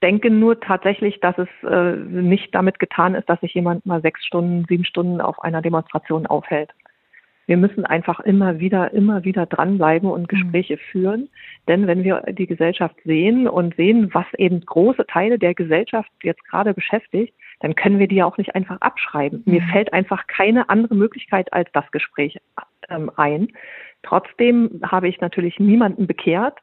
denke 0.03 0.31
nur 0.31 0.59
tatsächlich, 0.59 1.21
dass 1.21 1.39
es 1.39 1.49
äh, 1.63 1.95
nicht 1.95 2.53
damit 2.57 2.81
getan 2.81 3.15
ist, 3.15 3.29
dass 3.29 3.41
sich 3.41 3.55
jemand 3.55 3.87
mal 3.87 4.03
sechs 4.03 4.27
Stunden, 4.27 4.65
sieben 4.69 4.85
Stunden 4.85 5.21
auf 5.21 5.39
einer 5.45 5.63
Demonstration 5.63 6.27
aufhält. 6.27 6.71
Wir 7.51 7.57
müssen 7.57 7.85
einfach 7.85 8.21
immer 8.21 8.61
wieder, 8.61 8.93
immer 8.93 9.25
wieder 9.25 9.45
dranbleiben 9.45 10.09
und 10.09 10.23
mhm. 10.23 10.27
Gespräche 10.29 10.75
mhm. 10.75 10.91
führen. 10.93 11.29
Denn 11.67 11.89
wenn 11.89 12.05
wir 12.05 12.23
die 12.31 12.47
Gesellschaft 12.47 12.95
sehen 13.05 13.49
und 13.49 13.75
sehen, 13.75 14.15
was 14.15 14.27
eben 14.39 14.61
große 14.61 15.05
Teile 15.09 15.37
der 15.37 15.55
Gesellschaft 15.55 16.09
jetzt 16.23 16.45
gerade 16.45 16.75
beschäftigt, 16.75 17.35
dann 17.59 17.75
können 17.75 17.99
wir 17.99 18.07
die 18.07 18.15
ja 18.15 18.27
auch 18.27 18.39
nicht 18.39 18.55
einfach 18.55 18.81
abschreiben. 18.81 19.43
Mhm. 19.45 19.53
Mir 19.53 19.63
fällt 19.63 19.93
einfach 19.93 20.29
keine 20.29 20.69
andere 20.69 20.95
Möglichkeit 20.95 21.53
als 21.53 21.69
das 21.73 21.91
Gespräch 21.91 22.39
ähm, 22.89 23.11
ein. 23.17 23.49
Trotzdem 24.05 24.81
habe 24.85 25.09
ich 25.09 25.21
natürlich 25.21 25.59
niemanden 25.59 26.07
bekehrt 26.07 26.57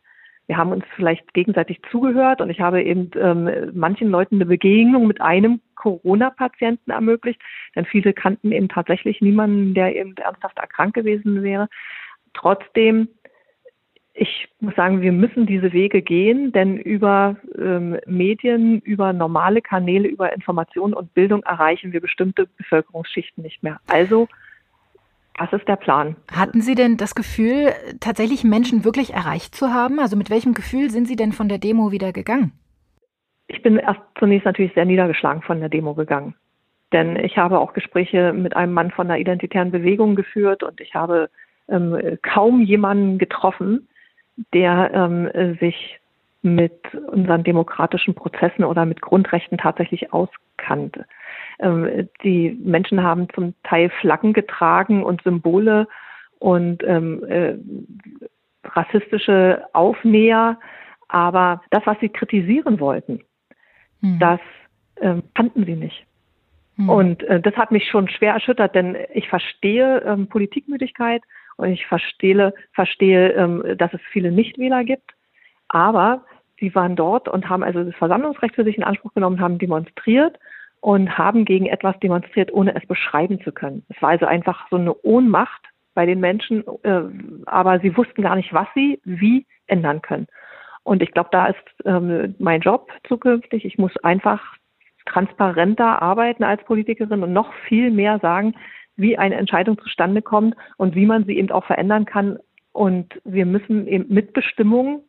wir 0.48 0.58
haben 0.58 0.72
uns 0.72 0.86
vielleicht 0.96 1.34
gegenseitig 1.34 1.82
zugehört 1.92 2.42
und 2.42 2.50
ich 2.50 2.62
habe 2.62 2.82
eben 2.82 3.12
ähm, 3.20 3.72
manchen 3.74 4.10
Leuten 4.10 4.36
eine 4.36 4.46
Begegnung 4.46 5.06
mit 5.06 5.22
einem 5.22 5.60
Corona-Patienten 5.76 6.90
ermöglicht, 6.90 7.42
denn 7.76 7.86
viele 7.86 8.14
kannten 8.14 8.52
eben 8.52 8.70
tatsächlich 8.70 9.22
niemanden, 9.22 9.74
der 9.74 9.96
eben 9.96 10.16
ernsthaft 10.16 10.58
erkrankt 10.58 10.96
gewesen 10.96 11.44
wäre. 11.44 11.68
Trotzdem, 12.34 13.10
ich 14.14 14.48
muss 14.62 14.76
sagen, 14.76 15.02
wir 15.02 15.12
müssen 15.12 15.46
diese 15.46 15.74
Wege 15.74 16.02
gehen, 16.02 16.54
denn 16.54 16.78
über 16.78 17.36
ähm, 17.60 18.00
Medien, 18.08 18.80
über 18.80 19.12
normale 19.12 19.62
Kanäle, 19.62 20.08
über 20.08 20.34
Information 20.34 20.94
und 20.94 21.14
Bildung 21.14 21.44
erreichen 21.44 21.92
wir 21.92 22.00
bestimmte 22.00 22.48
Bevölkerungsschichten 22.58 23.44
nicht 23.44 23.64
mehr. 23.64 23.80
Also 23.88 24.30
das 25.38 25.54
ist 25.54 25.68
der 25.68 25.76
Plan. 25.76 26.16
Hatten 26.32 26.62
Sie 26.62 26.76
denn 26.76 26.98
das 26.98 27.16
Gefühl, 27.16 27.72
tatsächlich 28.00 28.44
Menschen 28.44 28.84
wirklich 28.84 29.14
erreicht 29.14 29.56
zu 29.56 29.74
haben? 29.74 30.00
Also 30.00 30.18
mit 30.18 30.30
welchem 30.30 30.54
Gefühl 30.54 30.90
sind 30.90 31.08
Sie 31.08 31.16
denn 31.16 31.32
von 31.32 31.48
der 31.48 31.60
Demo 31.60 31.92
wieder 31.92 32.12
gegangen? 32.12 32.54
Ich 33.48 33.62
bin 33.62 33.78
erst 33.78 34.02
zunächst 34.20 34.46
natürlich 34.46 34.74
sehr 34.74 34.86
niedergeschlagen 34.86 35.42
von 35.44 35.60
der 35.60 35.70
Demo 35.70 35.94
gegangen. 35.94 36.36
Denn 36.92 37.16
ich 37.18 37.38
habe 37.38 37.60
auch 37.60 37.74
Gespräche 37.74 38.34
mit 38.34 38.56
einem 38.56 38.74
Mann 38.74 38.92
von 38.92 39.08
der 39.08 39.20
identitären 39.20 39.72
Bewegung 39.72 40.16
geführt 40.16 40.64
und 40.64 40.82
ich 40.82 40.96
habe 40.96 41.30
ähm, 41.70 42.18
kaum 42.22 42.62
jemanden 42.62 43.18
getroffen, 43.18 43.88
der 44.54 44.92
ähm, 44.94 45.58
sich 45.60 46.00
mit 46.42 46.94
unseren 47.12 47.44
demokratischen 47.44 48.16
Prozessen 48.16 48.64
oder 48.64 48.86
mit 48.86 49.02
Grundrechten 49.02 49.58
tatsächlich 49.58 50.14
auskannte. 50.14 51.06
Ähm, 51.60 52.10
die 52.24 52.58
Menschen 52.64 53.04
haben 53.04 53.28
zum 53.34 53.54
Teil 53.64 53.90
Flaggen 54.02 54.34
getragen 54.34 55.04
und 55.04 55.22
Symbole 55.24 55.88
und 56.40 56.84
ähm, 56.84 57.24
äh, 57.26 57.56
rassistische 58.64 59.66
Aufnäher, 59.74 60.60
aber 61.08 61.62
das, 61.72 61.86
was 61.86 62.00
sie 62.00 62.10
kritisieren 62.10 62.80
wollten, 62.80 63.24
hm. 64.02 64.20
das 64.20 64.40
äh, 64.96 65.16
kannten 65.34 65.66
sie 65.66 65.76
nicht. 65.76 66.06
Hm. 66.76 66.90
Und 66.90 67.24
äh, 67.24 67.42
das 67.42 67.56
hat 67.56 67.72
mich 67.72 67.90
schon 67.90 68.08
schwer 68.10 68.34
erschüttert, 68.34 68.76
denn 68.76 68.98
ich 69.14 69.28
verstehe 69.30 70.02
ähm, 70.06 70.28
Politikmüdigkeit 70.28 71.24
und 71.56 71.70
ich 71.70 71.86
verstehe, 71.88 72.54
verstehe 72.74 73.32
ähm, 73.32 73.64
dass 73.78 73.94
es 73.94 74.02
viele 74.12 74.32
Nichtwähler 74.32 74.84
gibt, 74.84 75.12
aber 75.70 76.24
sie 76.60 76.74
waren 76.76 76.96
dort 76.96 77.28
und 77.28 77.50
haben 77.50 77.64
also 77.64 77.84
das 77.84 77.96
Versammlungsrecht 77.96 78.56
für 78.56 78.64
sich 78.64 78.78
in 78.78 78.84
Anspruch 78.84 79.14
genommen, 79.14 79.40
haben 79.40 79.58
demonstriert 79.58 80.38
und 80.82 81.18
haben 81.18 81.46
gegen 81.46 81.66
etwas 81.66 82.00
demonstriert, 82.00 82.54
ohne 82.54 82.76
es 82.76 82.86
beschreiben 82.88 83.42
zu 83.42 83.52
können. 83.52 83.84
Es 83.90 84.02
war 84.02 84.10
also 84.10 84.26
einfach 84.26 84.68
so 84.70 84.78
eine 84.78 84.94
Ohnmacht 85.02 85.62
bei 85.94 86.06
den 86.06 86.20
Menschen, 86.20 86.64
äh, 86.84 87.02
aber 87.46 87.80
sie 87.80 87.96
wussten 87.98 88.22
gar 88.22 88.36
nicht, 88.36 88.54
was 88.54 88.68
sie 88.76 89.00
wie 89.04 89.46
ändern 89.66 90.02
können. 90.02 90.28
Und 90.84 91.02
ich 91.02 91.12
glaube, 91.12 91.30
da 91.32 91.48
ist 91.48 91.86
ähm, 91.86 92.36
mein 92.40 92.62
Job 92.62 92.90
zukünftig. 93.08 93.66
Ich 93.66 93.78
muss 93.78 93.96
einfach 94.04 94.42
transparenter 95.06 96.02
arbeiten 96.02 96.44
als 96.44 96.64
Politikerin 96.64 97.24
und 97.24 97.34
noch 97.34 97.54
viel 97.68 97.92
mehr 97.92 98.20
sagen, 98.20 98.54
wie 98.96 99.18
eine 99.18 99.36
Entscheidung 99.36 99.78
zustande 99.80 100.22
kommt 100.22 100.56
und 100.78 100.96
wie 100.96 101.06
man 101.06 101.26
sie 101.26 101.38
eben 101.38 101.52
auch 101.52 101.66
verändern 101.66 102.06
kann. 102.06 102.40
Und 102.72 103.20
wir 103.26 103.46
müssen 103.46 103.88
eben 103.88 104.06
Mitbestimmung, 104.08 105.04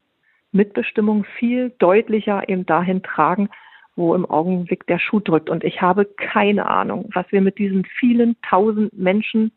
Mitbestimmung 0.53 1.25
viel 1.39 1.71
deutlicher 1.79 2.49
eben 2.49 2.65
dahin 2.67 3.03
tragen, 3.03 3.49
wo 3.99 4.15
im 4.15 4.25
Augenblick 4.25 4.87
der 4.87 5.01
Schuh 5.01 5.19
drückt. 5.19 5.51
Und 5.51 5.65
ich 5.65 5.83
habe 5.83 6.05
keine 6.05 6.67
Ahnung, 6.67 7.11
was 7.13 7.27
wir 7.31 7.41
mit 7.41 7.59
diesen 7.59 7.85
vielen 7.85 8.37
tausend 8.49 8.97
Menschen 8.97 9.51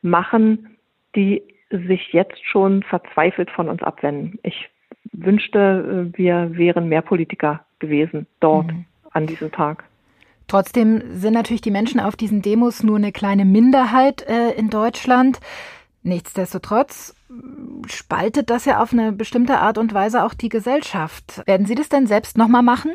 machen, 0.00 0.78
die 1.14 1.42
sich 1.70 2.12
jetzt 2.12 2.42
schon 2.44 2.82
verzweifelt 2.82 3.50
von 3.50 3.68
uns 3.68 3.82
abwenden. 3.82 4.38
Ich 4.42 4.68
wünschte, 5.12 6.10
wir 6.14 6.56
wären 6.56 6.88
mehr 6.88 7.02
Politiker 7.02 7.64
gewesen 7.78 8.26
dort 8.40 8.68
mhm. 8.68 8.86
an 9.10 9.26
diesem 9.26 9.52
Tag. 9.52 9.84
Trotzdem 10.48 11.02
sind 11.12 11.34
natürlich 11.34 11.60
die 11.60 11.70
Menschen 11.70 12.00
auf 12.00 12.16
diesen 12.16 12.40
Demos 12.40 12.82
nur 12.82 12.96
eine 12.96 13.12
kleine 13.12 13.44
Minderheit 13.44 14.26
äh, 14.28 14.52
in 14.52 14.70
Deutschland. 14.70 15.40
Nichtsdestotrotz 16.02 17.14
spaltet 17.86 18.50
das 18.50 18.64
ja 18.64 18.82
auf 18.82 18.92
eine 18.92 19.12
bestimmte 19.12 19.58
Art 19.58 19.78
und 19.78 19.92
Weise 19.94 20.24
auch 20.24 20.34
die 20.34 20.48
Gesellschaft. 20.48 21.42
Werden 21.46 21.66
Sie 21.66 21.74
das 21.74 21.90
denn 21.90 22.06
selbst 22.06 22.36
nochmal 22.38 22.62
machen? 22.62 22.92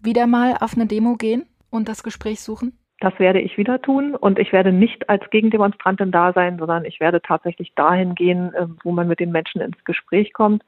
Wieder 0.00 0.26
mal 0.26 0.56
auf 0.60 0.74
eine 0.74 0.86
Demo 0.86 1.16
gehen 1.16 1.46
und 1.70 1.88
das 1.88 2.02
Gespräch 2.02 2.40
suchen? 2.40 2.78
Das 3.00 3.18
werde 3.18 3.40
ich 3.40 3.58
wieder 3.58 3.80
tun 3.82 4.14
und 4.14 4.38
ich 4.38 4.52
werde 4.52 4.72
nicht 4.72 5.08
als 5.10 5.28
Gegendemonstrantin 5.30 6.10
da 6.10 6.32
sein, 6.32 6.58
sondern 6.58 6.86
ich 6.86 6.98
werde 6.98 7.20
tatsächlich 7.20 7.74
dahin 7.74 8.14
gehen, 8.14 8.54
äh, 8.54 8.66
wo 8.82 8.92
man 8.92 9.06
mit 9.06 9.20
den 9.20 9.32
Menschen 9.32 9.60
ins 9.60 9.82
Gespräch 9.84 10.32
kommt. 10.32 10.62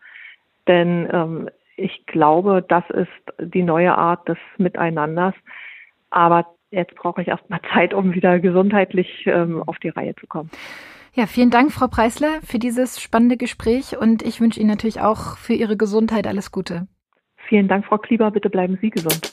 Denn 0.66 1.08
ähm, 1.10 1.48
ich 1.76 2.04
glaube, 2.06 2.64
das 2.68 2.84
ist 2.90 3.08
die 3.40 3.62
neue 3.62 3.96
Art 3.96 4.28
des 4.28 4.38
Miteinanders. 4.58 5.34
Aber 6.10 6.46
jetzt 6.70 6.94
brauche 6.96 7.22
ich 7.22 7.28
erst 7.28 7.48
mal 7.48 7.60
Zeit, 7.72 7.94
um 7.94 8.12
wieder 8.12 8.40
gesundheitlich 8.40 9.26
ähm, 9.26 9.62
auf 9.66 9.78
die 9.78 9.88
Reihe 9.88 10.14
zu 10.16 10.26
kommen. 10.26 10.50
Ja, 11.14 11.26
vielen 11.26 11.50
Dank, 11.50 11.72
Frau 11.72 11.88
Preisler, 11.88 12.40
für 12.44 12.58
dieses 12.58 13.00
spannende 13.00 13.36
Gespräch 13.36 13.96
und 13.96 14.22
ich 14.22 14.40
wünsche 14.40 14.60
Ihnen 14.60 14.68
natürlich 14.68 15.00
auch 15.00 15.36
für 15.38 15.54
Ihre 15.54 15.76
Gesundheit 15.76 16.26
alles 16.26 16.52
Gute. 16.52 16.86
Vielen 17.48 17.66
Dank, 17.66 17.86
Frau 17.86 17.96
Klieber. 17.96 18.30
Bitte 18.30 18.50
bleiben 18.50 18.78
Sie 18.82 18.90
gesund. 18.90 19.32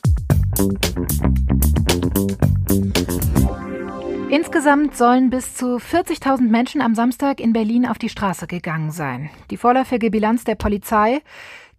Insgesamt 4.29 4.95
sollen 4.95 5.29
bis 5.29 5.53
zu 5.53 5.77
40.000 5.77 6.49
Menschen 6.49 6.81
am 6.81 6.95
Samstag 6.95 7.41
in 7.41 7.51
Berlin 7.51 7.85
auf 7.85 7.97
die 7.97 8.07
Straße 8.07 8.47
gegangen 8.47 8.91
sein. 8.91 9.29
Die 9.51 9.57
vorläufige 9.57 10.11
Bilanz 10.11 10.45
der 10.45 10.55
Polizei 10.55 11.19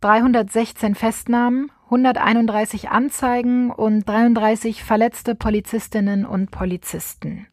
316 0.02 0.94
Festnahmen, 0.94 1.72
131 1.86 2.90
Anzeigen 2.90 3.70
und 3.70 4.06
33 4.06 4.84
verletzte 4.84 5.34
Polizistinnen 5.34 6.26
und 6.26 6.50
Polizisten. 6.50 7.46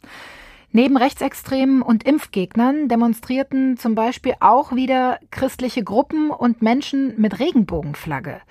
Neben 0.76 0.98
Rechtsextremen 0.98 1.84
und 1.84 2.04
Impfgegnern 2.04 2.88
demonstrierten 2.88 3.78
zum 3.78 3.94
Beispiel 3.94 4.34
auch 4.40 4.74
wieder 4.74 5.20
christliche 5.30 5.84
Gruppen 5.84 6.32
und 6.32 6.64
Menschen 6.64 7.14
mit 7.22 7.40
Regenbogenflagge. 7.40 8.42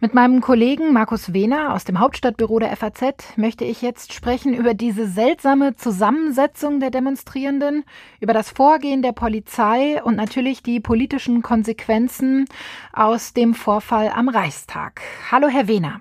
Mit 0.00 0.12
meinem 0.12 0.40
Kollegen 0.40 0.92
Markus 0.92 1.32
Wehner 1.32 1.72
aus 1.72 1.84
dem 1.84 2.00
Hauptstadtbüro 2.00 2.58
der 2.58 2.76
FAZ 2.76 3.36
möchte 3.36 3.64
ich 3.64 3.80
jetzt 3.80 4.12
sprechen 4.12 4.54
über 4.54 4.74
diese 4.74 5.06
seltsame 5.06 5.76
Zusammensetzung 5.76 6.80
der 6.80 6.90
Demonstrierenden, 6.90 7.84
über 8.18 8.32
das 8.32 8.50
Vorgehen 8.50 9.00
der 9.00 9.12
Polizei 9.12 10.02
und 10.02 10.16
natürlich 10.16 10.64
die 10.64 10.80
politischen 10.80 11.42
Konsequenzen 11.42 12.46
aus 12.92 13.34
dem 13.34 13.54
Vorfall 13.54 14.10
am 14.12 14.28
Reichstag. 14.28 15.00
Hallo, 15.30 15.46
Herr 15.46 15.68
Wehner. 15.68 16.00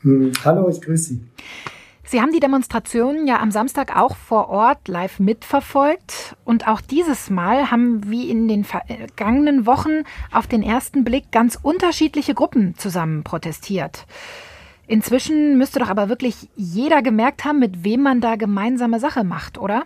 Hm, 0.00 0.32
hallo, 0.44 0.68
ich 0.68 0.80
grüße 0.80 1.14
Sie. 1.14 1.20
Sie 2.10 2.20
haben 2.20 2.32
die 2.32 2.40
Demonstrationen 2.40 3.28
ja 3.28 3.40
am 3.40 3.52
Samstag 3.52 3.96
auch 3.96 4.16
vor 4.16 4.48
Ort 4.48 4.88
live 4.88 5.20
mitverfolgt. 5.20 6.34
Und 6.44 6.66
auch 6.66 6.80
dieses 6.80 7.30
Mal 7.30 7.70
haben 7.70 8.10
wie 8.10 8.28
in 8.28 8.48
den 8.48 8.64
vergangenen 8.64 9.64
Wochen 9.64 10.02
auf 10.32 10.48
den 10.48 10.64
ersten 10.64 11.04
Blick 11.04 11.30
ganz 11.30 11.56
unterschiedliche 11.62 12.34
Gruppen 12.34 12.74
zusammen 12.76 13.22
protestiert. 13.22 14.06
Inzwischen 14.88 15.56
müsste 15.56 15.78
doch 15.78 15.88
aber 15.88 16.08
wirklich 16.08 16.48
jeder 16.56 17.00
gemerkt 17.00 17.44
haben, 17.44 17.60
mit 17.60 17.84
wem 17.84 18.02
man 18.02 18.20
da 18.20 18.34
gemeinsame 18.34 18.98
Sache 18.98 19.22
macht, 19.22 19.56
oder? 19.56 19.84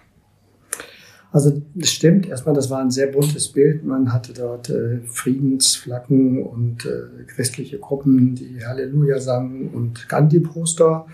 Also 1.31 1.61
das 1.75 1.91
stimmt. 1.91 2.27
Erstmal, 2.27 2.55
das 2.55 2.71
war 2.71 2.81
ein 2.81 2.91
sehr 2.91 3.09
buntes 3.09 3.49
Bild. 3.49 3.85
Man 3.85 4.15
hatte 4.15 4.33
dort 4.33 4.71
äh, 4.71 5.01
Friedensflaggen 5.05 6.43
und 6.43 6.87
äh, 6.87 7.25
christliche 7.27 7.79
Gruppen, 7.79 8.35
die 8.35 8.65
Halleluja 8.65 9.19
sangen 9.19 9.69
und 9.69 10.09
Gandhi-Poster. 10.09 11.07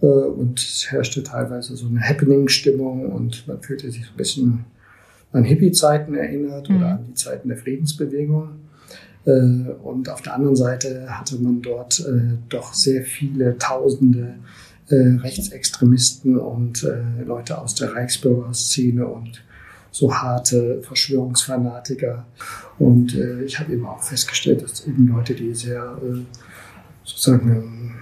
Äh, 0.00 0.06
und 0.06 0.60
es 0.60 0.86
herrschte 0.90 1.22
teilweise 1.22 1.76
so 1.76 1.86
eine 1.86 2.00
Happening-Stimmung 2.00 3.12
und 3.12 3.46
man 3.46 3.60
fühlte 3.60 3.90
sich 3.90 4.04
so 4.04 4.10
ein 4.12 4.16
bisschen 4.16 4.64
an 5.32 5.44
Hippie-Zeiten 5.44 6.14
erinnert 6.14 6.68
mhm. 6.68 6.76
oder 6.76 6.86
an 6.92 7.04
die 7.08 7.14
Zeiten 7.14 7.48
der 7.48 7.58
Friedensbewegung. 7.58 8.50
Äh, 9.24 9.30
und 9.82 10.08
auf 10.08 10.22
der 10.22 10.34
anderen 10.34 10.56
Seite 10.56 11.06
hatte 11.08 11.36
man 11.36 11.62
dort 11.62 12.00
äh, 12.00 12.36
doch 12.48 12.74
sehr 12.74 13.02
viele 13.02 13.58
Tausende 13.58 14.34
Rechtsextremisten 14.90 16.38
und 16.38 16.88
Leute 17.26 17.58
aus 17.58 17.74
der 17.74 17.94
Reichsbürgerszene 17.94 19.06
und 19.06 19.44
so 19.90 20.14
harte 20.14 20.80
Verschwörungsfanatiker. 20.80 22.24
Und 22.78 23.14
ich 23.44 23.60
habe 23.60 23.74
eben 23.74 23.84
auch 23.84 24.02
festgestellt, 24.02 24.62
dass 24.62 24.86
eben 24.86 25.08
Leute, 25.08 25.34
die 25.34 25.54
sehr 25.54 25.98
sozusagen 27.04 27.97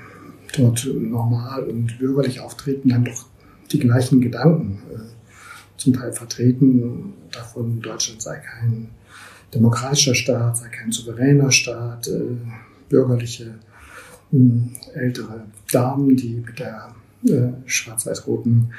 dort 0.57 0.87
normal 0.95 1.65
und 1.65 1.99
bürgerlich 1.99 2.41
auftreten, 2.41 2.89
dann 2.89 3.05
doch 3.05 3.27
die 3.73 3.79
gleichen 3.79 4.21
Gedanken 4.21 4.83
äh, 4.93 4.99
zum 5.77 5.95
Teil 5.95 6.13
vertreten. 6.13 7.15
Davon 7.33 7.81
Deutschland 7.81 8.23
sei 8.23 8.39
kein 8.39 8.89
demokratischer 9.55 10.15
Staat, 10.15 10.59
sei 10.59 10.69
kein 10.69 10.93
souveräner 10.93 11.51
Staat, 11.51 12.09
äh, 12.09 12.37
bürgerliche 12.89 13.55
äh, 14.33 14.39
ältere 14.95 15.47
Damen, 15.73 16.17
die 16.17 16.43
mit 16.47 16.59
der 16.59 16.95
schwarz-weiß-roten 17.65 18.71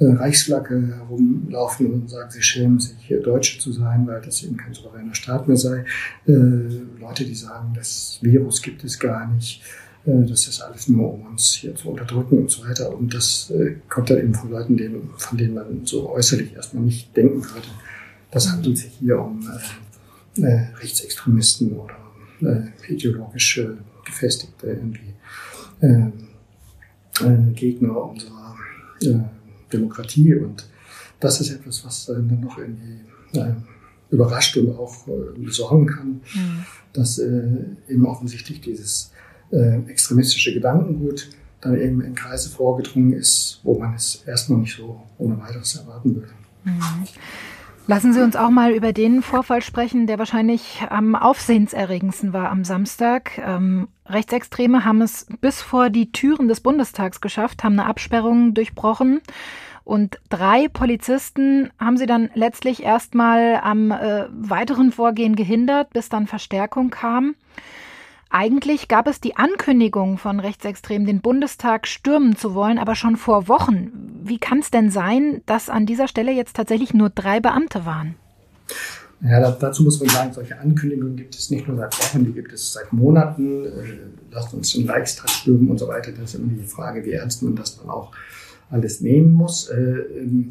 Reichsflagge 0.00 0.94
herumlaufen 0.96 1.92
und 1.92 2.08
sagen, 2.08 2.30
sie 2.30 2.40
schämen 2.40 2.80
sich, 2.80 2.94
Deutsche 3.22 3.58
zu 3.58 3.70
sein, 3.72 4.06
weil 4.06 4.22
das 4.22 4.42
eben 4.44 4.56
kein 4.56 4.72
souveräner 4.72 5.14
Staat 5.14 5.46
mehr 5.46 5.58
sei. 5.58 5.84
Leute, 6.24 7.24
die 7.26 7.34
sagen, 7.34 7.74
das 7.74 8.18
Virus 8.22 8.62
gibt 8.62 8.82
es 8.84 8.98
gar 8.98 9.26
nicht, 9.26 9.62
das 10.04 10.48
ist 10.48 10.60
alles 10.60 10.88
nur, 10.88 11.14
um 11.14 11.26
uns 11.26 11.54
hier 11.54 11.74
zu 11.76 11.90
unterdrücken 11.90 12.38
und 12.38 12.50
so 12.50 12.66
weiter. 12.66 12.92
Und 12.96 13.14
das 13.14 13.50
äh, 13.50 13.76
kommt 13.88 14.10
dann 14.10 14.18
eben 14.18 14.34
von 14.34 14.50
Leuten, 14.50 14.76
denen, 14.76 15.10
von 15.16 15.38
denen 15.38 15.54
man 15.54 15.86
so 15.86 16.10
äußerlich 16.10 16.54
erstmal 16.54 16.82
nicht 16.82 17.16
denken 17.16 17.44
würde. 17.44 17.68
Das 18.32 18.50
handelt 18.50 18.78
sich 18.78 18.92
hier 18.98 19.20
um 19.20 19.48
äh, 20.38 20.42
äh 20.42 20.66
Rechtsextremisten 20.80 21.72
oder 21.72 21.96
äh, 22.40 22.92
ideologisch 22.92 23.58
äh, 23.58 23.68
gefestigte 24.04 24.66
irgendwie, 24.66 25.12
Gegner 27.54 28.04
unserer 28.04 28.56
Demokratie. 29.72 30.34
Und 30.36 30.64
das 31.18 31.40
ist 31.40 31.50
etwas, 31.50 31.84
was 31.84 32.06
dann 32.06 32.40
noch 32.40 32.56
irgendwie 32.56 33.00
überrascht 34.10 34.56
und 34.56 34.70
auch 34.78 35.08
besorgen 35.36 35.86
kann, 35.86 36.20
mhm. 36.34 36.64
dass 36.92 37.18
eben 37.18 38.06
offensichtlich 38.06 38.60
dieses 38.60 39.10
äh, 39.52 39.78
extremistische 39.88 40.52
Gedankengut 40.52 41.30
dann 41.60 41.80
eben 41.80 42.00
in 42.00 42.14
Kreise 42.14 42.50
vorgedrungen 42.50 43.12
ist, 43.12 43.60
wo 43.62 43.78
man 43.78 43.94
es 43.94 44.24
erst 44.26 44.50
noch 44.50 44.58
nicht 44.58 44.76
so 44.76 45.00
ohne 45.18 45.38
weiteres 45.40 45.76
erwarten 45.76 46.16
würde. 46.16 46.32
Mhm. 46.64 47.06
Lassen 47.88 48.12
Sie 48.12 48.22
uns 48.22 48.36
auch 48.36 48.50
mal 48.50 48.72
über 48.72 48.92
den 48.92 49.22
Vorfall 49.22 49.60
sprechen, 49.60 50.06
der 50.06 50.18
wahrscheinlich 50.18 50.82
am 50.88 51.16
aufsehenserregendsten 51.16 52.32
war 52.32 52.50
am 52.50 52.64
Samstag. 52.64 53.38
Ähm, 53.38 53.88
Rechtsextreme 54.06 54.84
haben 54.84 55.02
es 55.02 55.26
bis 55.40 55.60
vor 55.60 55.90
die 55.90 56.12
Türen 56.12 56.46
des 56.46 56.60
Bundestags 56.60 57.20
geschafft, 57.20 57.64
haben 57.64 57.78
eine 57.78 57.88
Absperrung 57.88 58.54
durchbrochen. 58.54 59.20
Und 59.84 60.20
drei 60.28 60.68
Polizisten 60.68 61.70
haben 61.78 61.96
sie 61.96 62.06
dann 62.06 62.30
letztlich 62.34 62.84
erstmal 62.84 63.56
am 63.62 63.90
äh, 63.90 64.26
weiteren 64.30 64.92
Vorgehen 64.92 65.34
gehindert, 65.34 65.92
bis 65.92 66.08
dann 66.08 66.28
Verstärkung 66.28 66.90
kam. 66.90 67.34
Eigentlich 68.34 68.88
gab 68.88 69.08
es 69.08 69.20
die 69.20 69.36
Ankündigung 69.36 70.16
von 70.16 70.40
Rechtsextremen, 70.40 71.06
den 71.06 71.20
Bundestag 71.20 71.86
stürmen 71.86 72.34
zu 72.34 72.54
wollen, 72.54 72.78
aber 72.78 72.94
schon 72.94 73.16
vor 73.16 73.46
Wochen. 73.46 73.92
Wie 74.24 74.38
kann 74.38 74.60
es 74.60 74.70
denn 74.70 74.90
sein, 74.90 75.42
dass 75.44 75.68
an 75.68 75.84
dieser 75.84 76.08
Stelle 76.08 76.32
jetzt 76.32 76.56
tatsächlich 76.56 76.94
nur 76.94 77.10
drei 77.10 77.40
Beamte 77.40 77.84
waren? 77.84 78.14
Ja, 79.20 79.50
dazu 79.50 79.82
muss 79.82 80.00
man 80.00 80.08
sagen, 80.08 80.32
solche 80.32 80.58
Ankündigungen 80.58 81.14
gibt 81.14 81.34
es 81.34 81.50
nicht 81.50 81.68
nur 81.68 81.76
seit 81.76 81.96
Wochen, 81.98 82.24
die 82.24 82.32
gibt 82.32 82.54
es 82.54 82.72
seit 82.72 82.90
Monaten. 82.90 83.66
Äh, 83.66 83.70
lasst 84.30 84.54
uns 84.54 84.72
den 84.72 84.88
Reichstag 84.88 85.28
stürmen 85.28 85.68
und 85.68 85.76
so 85.76 85.86
weiter. 85.86 86.10
Das 86.12 86.32
ist 86.32 86.40
immer 86.40 86.54
die 86.54 86.66
Frage, 86.66 87.04
wie 87.04 87.12
ernst 87.12 87.42
man 87.42 87.54
das 87.54 87.78
dann 87.78 87.90
auch 87.90 88.12
alles 88.70 89.02
nehmen 89.02 89.32
muss. 89.32 89.68
Äh, 89.68 89.76
ähm, 89.76 90.48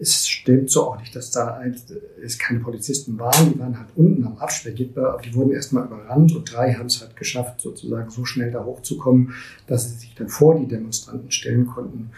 es 0.00 0.26
stimmt 0.26 0.70
so 0.70 0.88
auch 0.88 0.98
nicht, 0.98 1.14
dass 1.14 1.30
da 1.30 1.54
ein, 1.58 1.76
es 2.24 2.38
keine 2.38 2.60
Polizisten 2.60 3.18
waren. 3.18 3.52
Die 3.52 3.58
waren 3.58 3.78
halt 3.78 3.88
unten 3.96 4.24
am 4.26 4.38
Absperrgitter, 4.38 5.12
aber 5.12 5.22
die 5.22 5.34
wurden 5.34 5.52
erstmal 5.52 5.84
überrannt 5.84 6.34
und 6.34 6.50
drei 6.50 6.72
haben 6.72 6.86
es 6.86 7.02
halt 7.02 7.16
geschafft, 7.16 7.60
sozusagen 7.60 8.08
so 8.08 8.24
schnell 8.24 8.50
da 8.50 8.64
hochzukommen, 8.64 9.34
dass 9.66 9.90
sie 9.90 9.98
sich 9.98 10.14
dann 10.14 10.28
vor 10.28 10.58
die 10.58 10.66
Demonstranten 10.66 11.30
stellen 11.30 11.66
konnten 11.66 12.10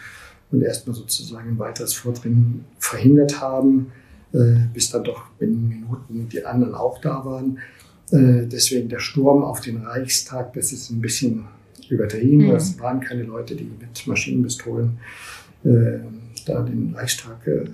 und 0.51 0.61
erstmal 0.61 0.95
sozusagen 0.95 1.49
ein 1.49 1.59
weiteres 1.59 1.93
Vordringen 1.93 2.63
verhindert 2.77 3.41
haben, 3.41 3.91
äh, 4.33 4.55
bis 4.73 4.89
dann 4.89 5.03
doch 5.03 5.27
binnen 5.37 5.67
Minuten 5.67 6.29
die 6.29 6.45
anderen 6.45 6.75
auch 6.75 7.01
da 7.01 7.25
waren. 7.25 7.59
Äh, 8.11 8.47
deswegen 8.47 8.87
der 8.87 8.99
Sturm 8.99 9.43
auf 9.43 9.59
den 9.59 9.77
Reichstag, 9.77 10.53
das 10.53 10.71
ist 10.71 10.89
ein 10.89 11.01
bisschen 11.01 11.45
übertrieben. 11.89 12.47
Mhm. 12.47 12.51
Das 12.51 12.79
waren 12.79 13.01
keine 13.01 13.23
Leute, 13.23 13.55
die 13.55 13.65
mit 13.65 14.07
Maschinenpistolen 14.07 14.99
äh, 15.65 15.99
da 16.45 16.61
den 16.61 16.93
Reichstag 16.95 17.47
äh, 17.47 17.65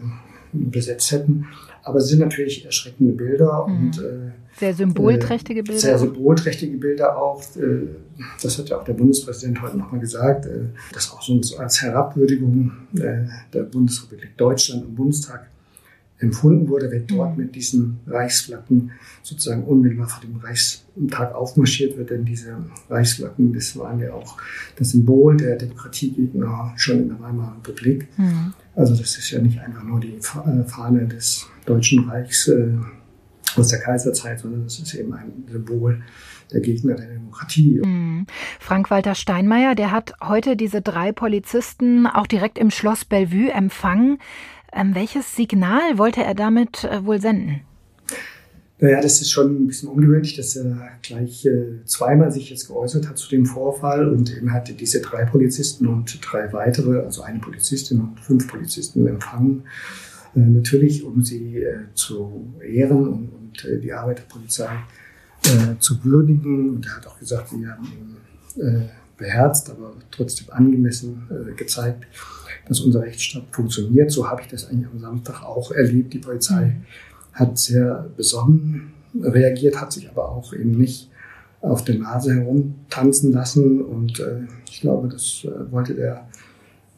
besetzt 0.52 1.12
hätten. 1.12 1.48
Aber 1.84 2.00
es 2.00 2.08
sind 2.08 2.20
natürlich 2.20 2.66
erschreckende 2.66 3.14
Bilder 3.14 3.68
mhm. 3.68 3.78
und 3.78 4.00
äh, 4.00 4.32
sehr 4.60 4.74
symbolträchtige 4.74 5.64
Bilder. 5.64 5.80
Sehr 5.80 5.98
symbolträchtige 5.98 6.78
Bilder 6.78 7.18
auch. 7.18 7.42
Äh, 7.56 7.88
das 8.42 8.58
hat 8.58 8.70
ja 8.70 8.78
auch 8.78 8.84
der 8.84 8.94
Bundespräsident 8.94 9.62
heute 9.62 9.78
nochmal 9.78 10.02
gesagt, 10.02 10.46
äh, 10.46 10.66
das 10.92 11.12
auch 11.12 11.22
so 11.22 11.58
als 11.58 11.82
Herabwürdigung 11.82 12.72
äh, 12.96 13.26
der 13.54 13.64
Bundesrepublik 13.64 14.38
Deutschland 14.38 14.84
im 14.84 14.96
Bundestag 14.96 15.48
empfunden 16.20 16.68
wurde, 16.68 16.92
wenn 16.92 17.08
dort 17.08 17.38
mhm. 17.38 17.46
mit 17.46 17.56
diesen 17.56 18.00
Reichsflaggen 18.06 18.92
sozusagen 19.24 19.64
unmittelbar 19.64 20.10
vor 20.10 20.22
dem 20.22 20.36
Reichstag 20.38 21.34
aufmarschiert 21.34 21.98
wird. 21.98 22.10
Denn 22.10 22.26
diese 22.26 22.58
Reichsflaggen, 22.90 23.54
das 23.54 23.78
waren 23.78 24.00
ja 24.00 24.14
auch 24.14 24.38
das 24.76 24.92
Symbol 24.92 25.38
der 25.38 25.56
Demokratiegegner 25.56 26.74
schon 26.76 27.04
in 27.04 27.08
der 27.10 27.20
Weimarer 27.22 27.56
Republik. 27.58 28.08
Mhm. 28.18 28.54
Also 28.80 28.96
das 28.96 29.18
ist 29.18 29.30
ja 29.32 29.42
nicht 29.42 29.60
einfach 29.60 29.84
nur 29.84 30.00
die 30.00 30.16
äh, 30.16 30.22
Fahne 30.22 31.06
des 31.06 31.46
Deutschen 31.66 32.08
Reichs 32.10 32.48
äh, 32.48 32.78
aus 33.58 33.68
der 33.68 33.80
Kaiserzeit, 33.82 34.40
sondern 34.40 34.64
das 34.64 34.80
ist 34.80 34.94
eben 34.94 35.14
ein 35.14 35.44
Symbol 35.52 36.02
der 36.54 36.62
Gegner 36.62 36.96
der 36.96 37.08
Demokratie. 37.08 37.82
Mhm. 37.84 38.26
Frank-Walter 38.62 39.16
Steinmeier, 39.16 39.76
der 39.76 39.92
hat 39.92 40.14
heute 40.24 40.56
diese 40.56 40.82
drei 40.82 41.12
Polizisten 41.12 42.08
auch 42.08 42.26
direkt 42.26 42.58
im 42.58 42.72
Schloss 42.72 43.04
Bellevue 43.04 43.52
empfangen. 43.52 44.18
Ähm, 44.72 44.96
welches 44.96 45.36
Signal 45.36 45.98
wollte 45.98 46.24
er 46.24 46.34
damit 46.34 46.86
äh, 46.86 47.04
wohl 47.04 47.20
senden? 47.20 47.60
Naja, 48.82 49.02
das 49.02 49.20
ist 49.20 49.32
schon 49.32 49.64
ein 49.64 49.68
bisschen 49.68 49.90
ungewöhnlich, 49.90 50.38
dass 50.38 50.56
er 50.56 50.78
gleich 51.02 51.46
äh, 51.46 51.84
zweimal 51.84 52.32
sich 52.32 52.50
jetzt 52.50 52.68
geäußert 52.68 53.10
hat 53.10 53.18
zu 53.18 53.30
dem 53.30 53.46
Vorfall 53.46 54.08
und 54.08 54.36
eben 54.36 54.54
hatte 54.54 54.74
diese 54.74 55.02
drei 55.02 55.26
Polizisten 55.26 55.86
und 55.86 56.20
drei 56.22 56.54
weitere, 56.54 57.02
also 57.02 57.22
eine 57.24 57.40
Polizistin 57.40 58.00
und 58.00 58.20
fünf 58.22 58.48
Polizisten 58.48 59.06
empfangen. 59.06 59.64
Äh, 60.34 60.40
natürlich, 60.40 61.04
um 61.04 61.24
sie 61.24 61.58
äh, 61.58 61.94
zu 61.94 62.54
ehren 62.66 63.08
und, 63.08 63.30
und 63.34 63.66
äh, 63.66 63.80
die 63.80 63.92
Arbeit 63.92 64.20
der 64.20 64.34
Polizei 64.34 64.70
äh, 65.44 65.78
zu 65.80 66.02
würdigen. 66.06 66.70
Und 66.70 66.86
er 66.86 66.96
hat 66.96 67.08
auch 67.08 67.20
gesagt, 67.20 67.50
sie 67.50 67.68
haben 67.68 67.84
ihn 67.84 68.90
beherzt, 69.16 69.70
aber 69.70 69.94
trotzdem 70.12 70.48
angemessen 70.50 71.28
gezeigt, 71.56 72.06
dass 72.68 72.80
unser 72.80 73.02
Rechtsstaat 73.02 73.44
funktioniert. 73.52 74.12
So 74.12 74.28
habe 74.28 74.42
ich 74.42 74.48
das 74.48 74.68
eigentlich 74.68 74.88
am 74.92 75.00
Samstag 75.00 75.44
auch 75.44 75.72
erlebt. 75.72 76.14
Die 76.14 76.20
Polizei 76.20 76.66
mhm. 76.66 76.86
Hat 77.40 77.58
sehr 77.58 78.10
besonnen 78.18 78.94
reagiert, 79.20 79.80
hat 79.80 79.94
sich 79.94 80.10
aber 80.10 80.30
auch 80.30 80.54
eben 80.54 80.72
nicht 80.72 81.10
auf 81.62 81.84
der 81.84 81.96
Nase 81.96 82.36
herumtanzen 82.36 83.32
lassen. 83.32 83.82
Und 83.82 84.20
äh, 84.20 84.42
ich 84.70 84.82
glaube, 84.82 85.08
das 85.08 85.46
äh, 85.46 85.72
wollte 85.72 85.96
der, 85.96 86.28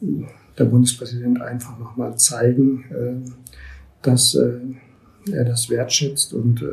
der 0.00 0.64
Bundespräsident 0.64 1.40
einfach 1.40 1.78
nochmal 1.78 2.18
zeigen, 2.18 2.84
äh, 2.90 3.30
dass 4.02 4.34
äh, 4.34 4.58
er 5.30 5.44
das 5.44 5.70
wertschätzt 5.70 6.34
und 6.34 6.64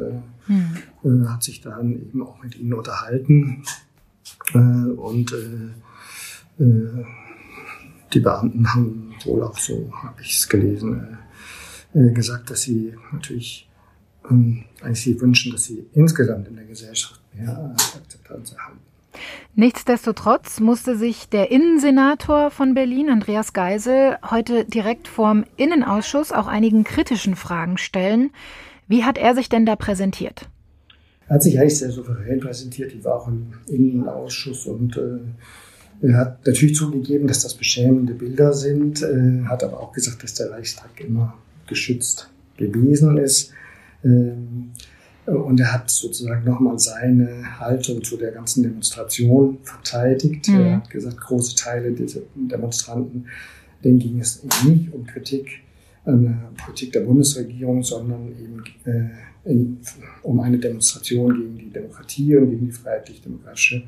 mhm. 0.48 1.30
hat 1.30 1.44
sich 1.44 1.62
dann 1.62 1.92
eben 1.92 2.24
auch 2.24 2.42
mit 2.42 2.58
ihnen 2.58 2.74
unterhalten. 2.74 3.64
und 4.98 5.32
die 8.14 8.20
Beamten 8.20 8.74
haben 8.74 9.14
wohl 9.26 9.44
auch 9.44 9.58
so, 9.58 9.92
habe 10.04 10.22
ich 10.22 10.38
es 10.38 10.50
gelesen, 10.50 11.00
äh, 11.00 11.14
äh, 11.14 11.19
gesagt, 11.94 12.50
dass 12.50 12.62
sie 12.62 12.94
natürlich 13.12 13.70
ähm, 14.30 14.66
eigentlich 14.82 15.02
sie 15.02 15.20
wünschen, 15.22 15.52
dass 15.52 15.64
sie 15.64 15.86
insgesamt 15.94 16.48
in 16.48 16.56
der 16.56 16.66
Gesellschaft 16.66 17.22
mehr 17.34 17.76
Akzeptanz 17.96 18.54
erhalten. 18.54 18.80
Nichtsdestotrotz 19.56 20.60
musste 20.60 20.96
sich 20.98 21.30
der 21.30 21.52
Innensenator 21.52 22.52
von 22.52 22.74
Berlin, 22.74 23.10
Andreas 23.10 23.54
Geisel, 23.54 24.18
heute 24.30 24.66
direkt 24.66 25.08
vorm 25.08 25.46
Innenausschuss 25.58 26.32
auch 26.32 26.48
einigen 26.48 26.84
kritischen 26.84 27.36
Fragen 27.36 27.78
stellen. 27.78 28.30
Wie 28.88 29.04
hat 29.04 29.18
er 29.18 29.36
sich 29.36 29.50
denn 29.50 29.66
da 29.66 29.76
präsentiert? 29.76 30.48
Er 31.28 31.36
hat 31.36 31.44
sich 31.44 31.60
eigentlich 31.60 31.78
sehr 31.78 31.92
souverän 31.92 32.40
präsentiert. 32.40 32.94
Ich 32.94 33.04
war 33.04 33.16
auch 33.16 33.28
im 33.28 33.54
Innenausschuss 33.68 34.66
und 34.68 34.98
äh, 34.98 36.08
er 36.08 36.18
hat 36.18 36.48
natürlich 36.48 36.76
zugegeben, 36.76 37.28
dass 37.28 37.44
das 37.44 37.56
beschämende 37.56 38.14
Bilder 38.14 38.54
sind, 38.54 39.02
äh, 39.02 39.44
hat 39.46 39.64
aber 39.64 39.80
auch 39.82 39.92
gesagt, 39.92 40.24
dass 40.24 40.36
der 40.36 40.52
Reichstag 40.52 41.00
immer 41.00 41.36
geschützt 41.70 42.30
gewesen 42.58 43.18
ist. 43.18 43.54
Ähm, 44.04 44.72
und 45.26 45.60
er 45.60 45.74
hat 45.74 45.90
sozusagen 45.90 46.44
nochmal 46.44 46.80
seine 46.80 47.60
Haltung 47.60 48.04
zu 48.04 48.18
der 48.18 48.32
ganzen 48.32 48.64
Demonstration 48.64 49.60
verteidigt. 49.62 50.48
Mhm. 50.48 50.60
Er 50.60 50.76
hat 50.78 50.90
gesagt, 50.90 51.18
große 51.18 51.56
Teile 51.56 51.92
dieser 51.92 52.22
Demonstranten, 52.36 53.26
denen 53.84 54.00
ging 54.00 54.20
es 54.20 54.44
nicht 54.66 54.92
um 54.92 55.06
Kritik 55.06 55.62
an 56.06 56.24
der 56.24 56.64
Politik 56.64 56.94
der 56.94 57.02
Bundesregierung, 57.02 57.84
sondern 57.84 58.30
eben 58.30 58.64
äh, 58.86 59.50
in, 59.50 59.78
um 60.24 60.40
eine 60.40 60.58
Demonstration 60.58 61.36
gegen 61.36 61.58
die 61.58 61.70
Demokratie 61.70 62.36
und 62.36 62.50
gegen 62.50 62.66
die 62.66 62.72
freiheitlich-demokratische 62.72 63.84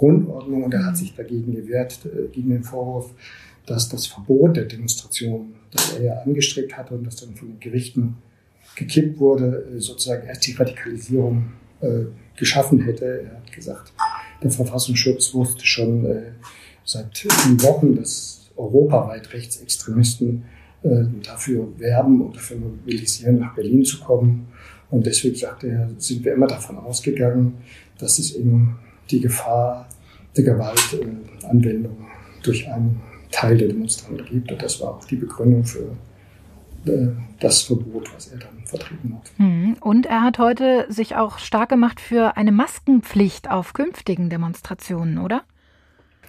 Grundordnung 0.00 0.64
und 0.64 0.72
er 0.72 0.86
hat 0.86 0.96
sich 0.96 1.14
dagegen 1.14 1.54
gewehrt, 1.54 2.00
äh, 2.06 2.28
gegen 2.32 2.48
den 2.48 2.64
Vorwurf, 2.64 3.10
dass 3.66 3.90
das 3.90 4.06
Verbot 4.06 4.56
der 4.56 4.64
Demonstration, 4.64 5.52
das 5.70 5.94
er 5.94 6.02
ja 6.02 6.14
angestrebt 6.22 6.76
hatte 6.76 6.94
und 6.94 7.06
das 7.06 7.16
dann 7.16 7.34
von 7.34 7.48
den 7.48 7.60
Gerichten 7.60 8.16
gekippt 8.76 9.18
wurde, 9.18 9.66
äh, 9.76 9.78
sozusagen 9.78 10.26
erst 10.26 10.46
die 10.46 10.52
Radikalisierung 10.52 11.52
äh, 11.82 12.06
geschaffen 12.34 12.80
hätte. 12.80 13.24
Er 13.24 13.36
hat 13.36 13.52
gesagt, 13.52 13.92
der 14.42 14.50
Verfassungsschutz 14.50 15.34
wusste 15.34 15.66
schon 15.66 16.06
äh, 16.06 16.22
seit 16.84 17.26
Wochen, 17.62 17.94
dass 17.94 18.50
europaweit 18.56 19.34
Rechtsextremisten 19.34 20.44
äh, 20.82 21.04
dafür 21.22 21.68
werben 21.78 22.22
und 22.22 22.36
dafür 22.36 22.56
mobilisieren, 22.56 23.38
nach 23.38 23.54
Berlin 23.54 23.84
zu 23.84 24.00
kommen. 24.00 24.48
Und 24.90 25.04
deswegen 25.04 25.36
sagte 25.36 25.68
er, 25.68 25.90
sind 25.98 26.24
wir 26.24 26.32
immer 26.32 26.46
davon 26.46 26.78
ausgegangen, 26.78 27.58
dass 27.98 28.18
es 28.18 28.34
eben 28.34 28.78
die 29.10 29.20
Gefahr 29.20 29.88
der 30.36 30.44
Gewaltanwendung 30.44 32.06
durch 32.42 32.68
einen 32.68 33.00
Teil 33.30 33.58
der 33.58 33.68
Demonstranten 33.68 34.26
gibt. 34.26 34.52
Und 34.52 34.62
das 34.62 34.80
war 34.80 34.90
auch 34.90 35.04
die 35.04 35.16
Begründung 35.16 35.64
für 35.64 35.96
äh, 36.86 37.08
das 37.40 37.62
Verbot, 37.62 38.12
was 38.14 38.28
er 38.28 38.38
dann 38.38 38.64
vertreten 38.64 39.14
hat. 39.14 39.30
Hm. 39.36 39.76
Und 39.80 40.06
er 40.06 40.22
hat 40.22 40.38
heute 40.38 40.86
sich 40.88 41.16
auch 41.16 41.38
stark 41.38 41.68
gemacht 41.68 42.00
für 42.00 42.36
eine 42.36 42.52
Maskenpflicht 42.52 43.50
auf 43.50 43.72
künftigen 43.72 44.30
Demonstrationen, 44.30 45.18
oder? 45.18 45.42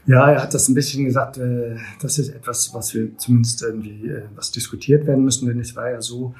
Ja, 0.07 0.31
er 0.31 0.41
hat 0.41 0.53
das 0.53 0.67
ein 0.67 0.73
bisschen 0.73 1.05
gesagt, 1.05 1.37
äh, 1.37 1.75
das 2.01 2.17
ist 2.17 2.29
etwas, 2.29 2.73
was 2.73 2.93
wir 2.95 3.17
zumindest 3.17 3.61
irgendwie, 3.61 4.07
äh, 4.07 4.23
was 4.35 4.51
diskutiert 4.51 5.05
werden 5.05 5.23
müssen, 5.23 5.47
denn 5.47 5.59
es 5.59 5.75
war 5.75 5.91
ja 5.91 6.01
so, 6.01 6.33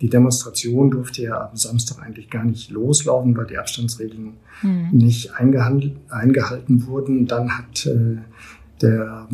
die 0.00 0.08
Demonstration 0.08 0.90
durfte 0.90 1.22
ja 1.22 1.48
am 1.50 1.56
Samstag 1.56 2.02
eigentlich 2.04 2.30
gar 2.30 2.44
nicht 2.44 2.70
loslaufen, 2.70 3.36
weil 3.36 3.46
die 3.46 3.58
Abstandsregeln 3.58 4.34
mhm. 4.62 4.88
nicht 4.92 5.34
eingehalten 5.34 6.86
wurden. 6.86 7.26
Dann 7.26 7.58
hat 7.58 7.86
äh, 7.86 8.18
der 8.80 9.28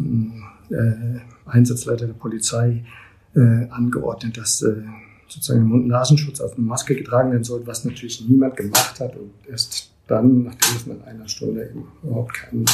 äh, 0.70 1.20
Einsatzleiter 1.46 2.06
der 2.06 2.14
Polizei 2.14 2.84
äh, 3.34 3.68
angeordnet, 3.68 4.38
dass 4.38 4.62
äh, 4.62 4.82
sozusagen 5.28 5.64
Mund-Nasenschutz 5.64 6.40
auf 6.40 6.56
eine 6.56 6.64
Maske 6.64 6.94
getragen 6.94 7.32
werden 7.32 7.44
soll, 7.44 7.66
was 7.66 7.84
natürlich 7.84 8.26
niemand 8.26 8.56
gemacht 8.56 9.00
hat. 9.00 9.16
Und 9.16 9.32
erst 9.48 9.90
dann, 10.06 10.44
nachdem 10.44 10.76
es 10.76 10.86
nach 10.86 11.06
einer 11.06 11.28
Stunde 11.28 11.68
eben 11.68 11.84
überhaupt 12.02 12.34
keine 12.34 12.64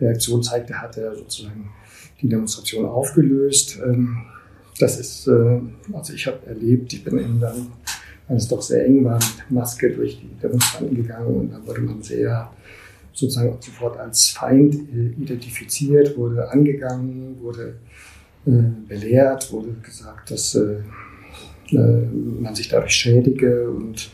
Reaktion 0.00 0.42
zeigte, 0.42 0.80
hat 0.80 0.96
er 0.96 1.14
sozusagen 1.14 1.70
die 2.20 2.28
Demonstration 2.28 2.86
aufgelöst. 2.86 3.78
Ähm, 3.84 4.22
das 4.80 4.98
ist, 4.98 5.26
äh, 5.26 5.60
also 5.92 6.12
ich 6.12 6.26
habe 6.26 6.46
erlebt, 6.46 6.92
ich 6.92 7.04
bin 7.04 7.18
eben 7.18 7.40
dann, 7.40 7.66
weil 8.28 8.36
es 8.36 8.48
doch 8.48 8.62
sehr 8.62 8.86
eng 8.86 9.04
war, 9.04 9.14
mit 9.14 9.50
Maske 9.50 9.90
durch 9.90 10.20
die 10.20 10.40
Demonstranten 10.40 10.96
gegangen 10.96 11.34
und 11.34 11.52
da 11.52 11.66
wurde 11.66 11.80
man 11.82 12.02
sehr 12.02 12.50
sozusagen 13.12 13.56
sofort 13.60 13.98
als 13.98 14.30
Feind 14.30 14.74
äh, 14.74 15.22
identifiziert, 15.22 16.16
wurde 16.16 16.48
angegangen, 16.50 17.36
wurde 17.40 17.74
äh, 18.46 18.62
belehrt, 18.88 19.52
wurde 19.52 19.74
gesagt, 19.82 20.30
dass 20.30 20.58
man 21.72 22.52
sich 22.52 22.68
dadurch 22.68 22.90
schädige 22.90 23.70
und 23.70 24.10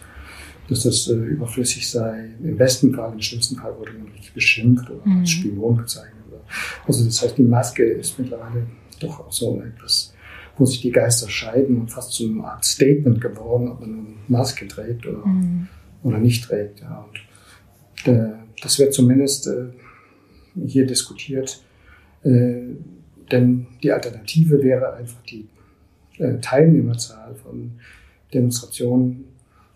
dass 0.68 0.82
das 0.82 1.06
überflüssig 1.06 1.88
sei. 1.88 2.32
Im 2.44 2.58
besten 2.58 2.92
Fall, 2.92 3.14
im 3.14 3.22
schlimmsten 3.22 3.56
Fall 3.56 3.74
wurde 3.78 3.92
man 3.94 4.08
richtig 4.12 4.34
beschimpft 4.34 4.90
oder 4.90 5.00
als 5.06 5.20
mhm. 5.20 5.26
Spion 5.26 5.76
bezeichnet. 5.78 6.12
Also 6.86 7.06
das 7.06 7.22
heißt, 7.22 7.38
die 7.38 7.44
Maske 7.44 7.82
ist 7.82 8.18
mittlerweile 8.18 8.66
doch 9.00 9.20
auch 9.20 9.32
so 9.32 9.62
etwas 9.62 10.12
wo 10.58 10.64
sich 10.64 10.80
die 10.80 10.90
Geister 10.90 11.28
scheiden 11.28 11.80
und 11.80 11.90
fast 11.90 12.12
zu 12.12 12.26
einer 12.26 12.44
Art 12.44 12.64
Statement 12.64 13.20
geworden, 13.20 13.68
ob 13.68 13.80
man 13.80 13.90
eine 13.90 14.06
Maske 14.28 14.66
trägt 14.66 15.06
oder, 15.06 15.26
mhm. 15.26 15.68
oder 16.02 16.18
nicht 16.18 16.44
trägt. 16.44 16.80
Ja. 16.80 17.06
Und 18.04 18.12
äh, 18.12 18.32
das 18.62 18.78
wird 18.78 18.94
zumindest 18.94 19.46
äh, 19.46 19.66
hier 20.66 20.86
diskutiert, 20.86 21.62
äh, 22.22 22.60
denn 23.30 23.66
die 23.82 23.92
Alternative 23.92 24.62
wäre 24.62 24.94
einfach 24.94 25.20
die 25.22 25.48
äh, 26.18 26.38
Teilnehmerzahl 26.40 27.34
von 27.34 27.72
Demonstrationen 28.32 29.24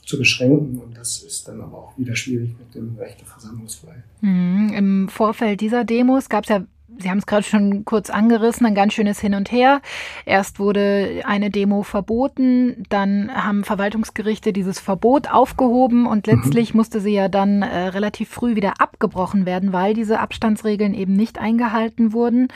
zu 0.05 0.19
beschränken. 0.19 0.79
Und 0.79 0.97
das 0.97 1.23
ist 1.23 1.49
dann 1.49 1.61
aber 1.61 1.79
auch 1.79 1.99
wieder 1.99 2.15
schwierig 2.17 2.55
mit 2.59 2.75
dem 2.75 2.97
Recht 2.97 3.21
der 3.21 3.27
Versammlungsfreiheit. 3.27 4.05
Mhm. 4.21 4.73
Im 4.75 5.09
Vorfeld 5.09 5.61
dieser 5.61 5.85
Demos 5.85 6.29
gab 6.29 6.45
es 6.45 6.51
ja 6.51 6.65
Sie 6.99 7.09
haben 7.09 7.19
es 7.19 7.27
gerade 7.27 7.45
schon 7.45 7.85
kurz 7.85 8.11
angerissen, 8.11 8.67
ein 8.67 8.75
ganz 8.75 8.95
schönes 8.95 9.21
Hin 9.21 9.35
und 9.35 9.53
Her. 9.53 9.81
Erst 10.27 10.59
wurde 10.59 11.23
eine 11.25 11.51
Demo 11.51 11.83
verboten, 11.83 12.83
dann 12.89 13.31
haben 13.33 13.65
Verwaltungsgerichte 13.65 14.53
dieses 14.53 14.81
Verbot 14.81 15.31
aufgehoben 15.31 16.07
und 16.07 16.27
mhm. 16.27 16.35
letztlich 16.35 16.75
mhm. 16.75 16.79
musste 16.79 17.01
sie 17.01 17.15
ja 17.15 17.29
dann 17.29 17.63
äh, 17.63 17.89
relativ 17.89 18.29
früh 18.29 18.57
wieder 18.57 18.81
abgebrochen 18.81 19.47
werden, 19.47 19.73
weil 19.73 19.95
diese 19.95 20.21
Abstandsregeln 20.21 20.95
eben 20.95 21.15
nicht 21.15 21.39
eingehalten 21.39 22.13
wurden. 22.13 22.49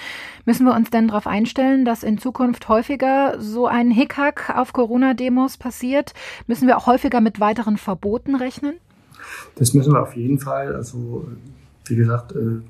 Müssen 0.45 0.67
wir 0.67 0.75
uns 0.75 0.91
denn 0.91 1.09
darauf 1.09 1.27
einstellen, 1.27 1.85
dass 1.85 2.03
in 2.03 2.19
Zukunft 2.19 2.69
häufiger 2.69 3.37
so 3.39 3.67
ein 3.67 3.91
Hickhack 3.91 4.53
auf 4.57 4.73
Corona-Demos 4.73 5.59
passiert? 5.59 6.13
Müssen 6.47 6.67
wir 6.67 6.77
auch 6.77 6.87
häufiger 6.87 7.21
mit 7.21 7.41
weiteren 7.41 7.77
Verboten 7.77 8.35
rechnen? 8.35 8.75
Das 9.55 9.75
müssen 9.75 9.93
wir 9.93 10.03
auf 10.03 10.17
jeden 10.17 10.39
Fall. 10.39 10.75
Also, 10.75 11.27
wie 11.87 11.97
gesagt, 11.97 12.33
äh 12.33 12.61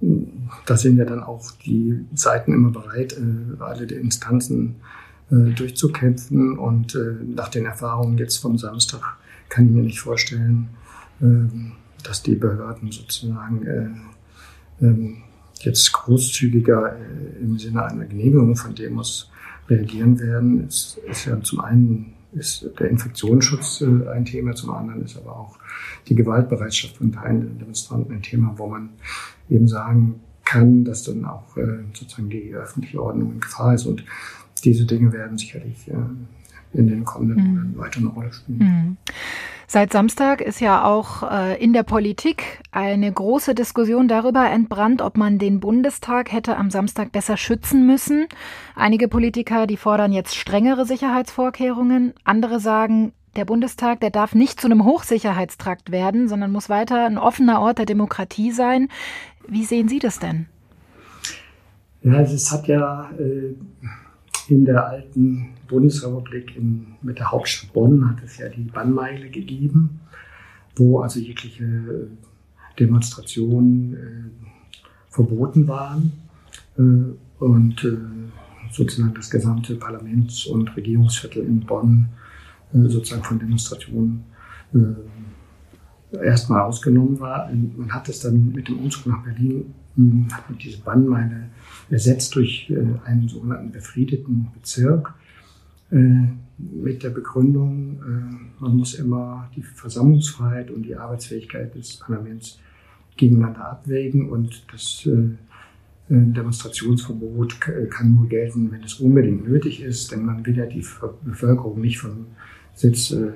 da 0.00 0.76
sind 0.76 0.98
ja 0.98 1.04
dann 1.04 1.22
auch 1.22 1.50
die 1.64 2.04
Seiten 2.14 2.52
immer 2.52 2.70
bereit, 2.70 3.14
äh, 3.14 3.62
alle 3.62 3.86
die 3.86 3.94
Instanzen 3.94 4.76
äh, 5.30 5.52
durchzukämpfen. 5.52 6.58
Und 6.58 6.94
äh, 6.94 7.14
nach 7.34 7.48
den 7.48 7.64
Erfahrungen 7.64 8.18
jetzt 8.18 8.38
vom 8.38 8.58
Samstag 8.58 9.00
kann 9.48 9.66
ich 9.66 9.70
mir 9.72 9.82
nicht 9.82 10.00
vorstellen, 10.00 10.68
ähm, 11.20 11.72
dass 12.02 12.22
die 12.22 12.34
Behörden 12.34 12.92
sozusagen 12.92 13.66
ähm, 14.80 15.16
jetzt 15.60 15.92
großzügiger 15.92 16.94
im 17.40 17.58
Sinne 17.58 17.84
einer 17.86 18.04
Genehmigung 18.04 18.54
von 18.54 18.74
Demos 18.74 19.30
reagieren 19.68 20.20
werden. 20.20 20.66
Es 20.68 20.98
ist 21.08 21.24
ja 21.24 21.40
zum 21.40 21.60
einen 21.60 22.15
ist 22.36 22.68
der 22.78 22.90
Infektionsschutz 22.90 23.82
ein 23.82 24.24
Thema, 24.24 24.54
zum 24.54 24.70
anderen 24.70 25.02
ist 25.04 25.16
aber 25.16 25.36
auch 25.36 25.58
die 26.08 26.14
Gewaltbereitschaft 26.14 26.96
von 26.96 27.12
Teilen 27.12 27.40
der 27.40 27.50
Demonstranten 27.60 28.14
ein 28.14 28.22
Thema, 28.22 28.54
wo 28.56 28.68
man 28.68 28.90
eben 29.48 29.68
sagen 29.68 30.20
kann, 30.44 30.84
dass 30.84 31.02
dann 31.02 31.24
auch 31.24 31.56
äh, 31.56 31.84
sozusagen 31.92 32.30
die 32.30 32.54
öffentliche 32.54 33.02
Ordnung 33.02 33.32
in 33.32 33.40
Gefahr 33.40 33.74
ist. 33.74 33.86
Und 33.86 34.04
diese 34.64 34.86
Dinge 34.86 35.12
werden 35.12 35.36
sicherlich 35.36 35.88
äh, 35.88 35.94
in 36.72 36.86
den 36.86 37.04
kommenden 37.04 37.42
mhm. 37.42 37.50
Monaten 37.50 37.78
weiter 37.78 37.98
eine 37.98 38.08
Rolle 38.08 38.32
spielen. 38.32 38.58
Mhm. 38.58 38.96
Seit 39.68 39.92
Samstag 39.92 40.40
ist 40.40 40.60
ja 40.60 40.84
auch 40.84 41.28
äh, 41.28 41.62
in 41.62 41.72
der 41.72 41.82
Politik 41.82 42.60
eine 42.70 43.10
große 43.12 43.54
Diskussion 43.54 44.06
darüber 44.06 44.48
entbrannt, 44.48 45.02
ob 45.02 45.16
man 45.16 45.38
den 45.38 45.58
Bundestag 45.58 46.30
hätte 46.32 46.56
am 46.56 46.70
Samstag 46.70 47.10
besser 47.10 47.36
schützen 47.36 47.84
müssen. 47.84 48.28
Einige 48.76 49.08
Politiker, 49.08 49.66
die 49.66 49.76
fordern 49.76 50.12
jetzt 50.12 50.36
strengere 50.36 50.86
Sicherheitsvorkehrungen. 50.86 52.14
Andere 52.22 52.60
sagen, 52.60 53.12
der 53.34 53.44
Bundestag, 53.44 54.00
der 54.00 54.10
darf 54.10 54.36
nicht 54.36 54.60
zu 54.60 54.68
einem 54.68 54.84
Hochsicherheitstrakt 54.84 55.90
werden, 55.90 56.28
sondern 56.28 56.52
muss 56.52 56.68
weiter 56.68 57.04
ein 57.04 57.18
offener 57.18 57.60
Ort 57.60 57.78
der 57.78 57.86
Demokratie 57.86 58.52
sein. 58.52 58.88
Wie 59.48 59.64
sehen 59.64 59.88
Sie 59.88 59.98
das 59.98 60.20
denn? 60.20 60.46
Ja, 62.02 62.20
es 62.20 62.52
hat 62.52 62.68
ja 62.68 63.10
äh, 63.18 63.56
in 64.48 64.64
der 64.64 64.86
alten 64.86 65.54
Bundesrepublik 65.68 66.56
in, 66.56 66.94
mit 67.02 67.18
der 67.18 67.30
Hauptstadt 67.30 67.72
Bonn 67.72 68.08
hat 68.08 68.22
es 68.24 68.38
ja 68.38 68.48
die 68.48 68.62
Bannmeile 68.62 69.28
gegeben, 69.30 70.00
wo 70.76 71.00
also 71.00 71.20
jegliche 71.20 72.08
Demonstrationen 72.78 73.94
äh, 73.94 74.46
verboten 75.10 75.66
waren 75.66 76.12
äh, 76.78 77.42
und 77.42 77.84
äh, 77.84 77.96
sozusagen 78.72 79.14
das 79.14 79.30
gesamte 79.30 79.76
Parlaments- 79.76 80.46
und 80.46 80.76
Regierungsviertel 80.76 81.42
in 81.42 81.60
Bonn 81.60 82.08
äh, 82.72 82.88
sozusagen 82.88 83.22
von 83.22 83.38
Demonstrationen 83.38 84.24
äh, 84.74 86.16
erstmal 86.24 86.62
ausgenommen 86.62 87.18
war. 87.18 87.50
Man 87.50 87.92
hat 87.92 88.08
es 88.08 88.20
dann 88.20 88.52
mit 88.52 88.68
dem 88.68 88.78
Umzug 88.78 89.06
nach 89.06 89.24
Berlin, 89.24 89.74
hat 90.32 90.48
man 90.50 90.58
diese 90.58 90.78
Bannmeile 90.78 91.50
ersetzt 91.90 92.34
durch 92.34 92.70
äh, 92.70 92.84
einen 93.04 93.28
sogenannten 93.28 93.72
befriedeten 93.72 94.48
Bezirk 94.54 95.14
mit 95.88 97.04
der 97.04 97.10
Begründung, 97.10 98.00
man 98.58 98.76
muss 98.76 98.94
immer 98.94 99.48
die 99.54 99.62
Versammlungsfreiheit 99.62 100.72
und 100.72 100.82
die 100.82 100.96
Arbeitsfähigkeit 100.96 101.72
des 101.76 101.98
Parlaments 101.98 102.58
gegeneinander 103.16 103.70
abwägen 103.70 104.28
und 104.28 104.66
das 104.72 105.08
Demonstrationsverbot 106.08 107.60
kann 107.60 108.16
nur 108.16 108.28
gelten, 108.28 108.72
wenn 108.72 108.82
es 108.82 108.94
unbedingt 108.94 109.48
nötig 109.48 109.80
ist, 109.80 110.10
denn 110.10 110.24
man 110.24 110.44
will 110.44 110.56
ja 110.56 110.66
die 110.66 110.84
Bevölkerung 111.24 111.80
nicht 111.80 112.00
von 112.00 112.26
Sitz 112.76 113.10
äh, 113.10 113.32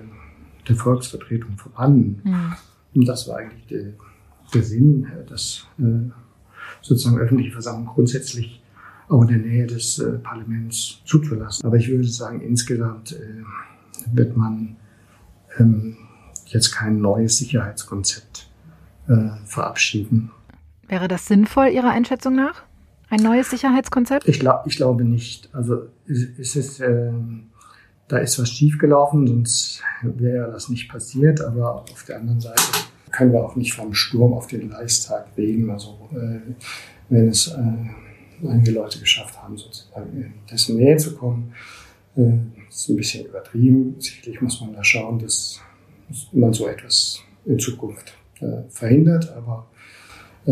der 0.68 0.76
Volksvertretung 0.76 1.56
verbannen. 1.56 2.20
Mhm. 2.22 2.54
Und 2.94 3.08
das 3.08 3.26
war 3.26 3.38
eigentlich 3.38 3.66
der, 3.66 3.94
der 4.54 4.62
Sinn, 4.62 5.04
äh, 5.06 5.26
dass 5.28 5.66
äh, 5.78 6.10
sozusagen 6.82 7.18
öffentliche 7.18 7.52
Versammlungen 7.52 7.94
grundsätzlich 7.94 8.62
auch 9.08 9.22
in 9.22 9.28
der 9.28 9.38
Nähe 9.38 9.66
des 9.66 9.98
äh, 9.98 10.12
Parlaments 10.18 11.00
zuzulassen. 11.04 11.66
Aber 11.66 11.76
ich 11.76 11.88
würde 11.88 12.06
sagen, 12.06 12.40
insgesamt 12.40 13.12
äh, 13.12 13.42
wird 14.12 14.36
man 14.36 14.76
ähm, 15.58 15.96
jetzt 16.46 16.72
kein 16.72 17.00
neues 17.00 17.38
Sicherheitskonzept 17.38 18.48
äh, 19.08 19.30
verabschieden. 19.44 20.30
Wäre 20.86 21.08
das 21.08 21.26
sinnvoll 21.26 21.68
Ihrer 21.68 21.90
Einschätzung 21.90 22.34
nach? 22.34 22.62
Ein 23.08 23.22
neues 23.22 23.50
Sicherheitskonzept? 23.50 24.28
Ich, 24.28 24.38
glaub, 24.38 24.66
ich 24.66 24.76
glaube 24.76 25.04
nicht. 25.04 25.52
Also 25.52 25.88
es 26.06 26.54
ist, 26.54 26.80
äh, 26.80 27.12
da 28.06 28.18
ist 28.18 28.38
was 28.38 28.50
schiefgelaufen, 28.50 29.26
sonst 29.26 29.82
wäre 30.02 30.50
das 30.52 30.68
nicht 30.68 30.88
passiert. 30.88 31.40
Aber 31.40 31.82
auf 31.92 32.04
der 32.04 32.18
anderen 32.18 32.40
Seite 32.40 32.62
können 33.10 33.32
wir 33.32 33.44
auch 33.44 33.56
nicht 33.56 33.74
vom 33.74 33.94
Sturm 33.94 34.32
auf 34.32 34.46
den 34.46 34.72
Reichstag 34.72 35.28
reden. 35.36 35.70
Also 35.70 36.08
äh, 36.12 36.40
wenn 37.08 37.28
es 37.28 37.48
äh, 37.48 38.46
einige 38.46 38.72
Leute 38.72 38.98
geschafft 38.98 39.40
haben, 39.42 39.56
sozusagen 39.56 40.16
in 40.16 40.32
dessen 40.50 40.76
Nähe 40.76 40.96
zu 40.96 41.14
kommen, 41.16 41.52
äh, 42.16 42.32
ist 42.68 42.88
ein 42.88 42.96
bisschen 42.96 43.26
übertrieben. 43.26 43.96
Sicherlich 43.98 44.40
muss 44.40 44.60
man 44.60 44.74
da 44.74 44.84
schauen, 44.84 45.18
dass 45.18 45.60
man 46.32 46.52
so 46.52 46.68
etwas 46.68 47.20
in 47.44 47.58
Zukunft 47.58 48.12
äh, 48.40 48.68
verhindert, 48.68 49.32
aber 49.32 49.66
äh, 50.46 50.50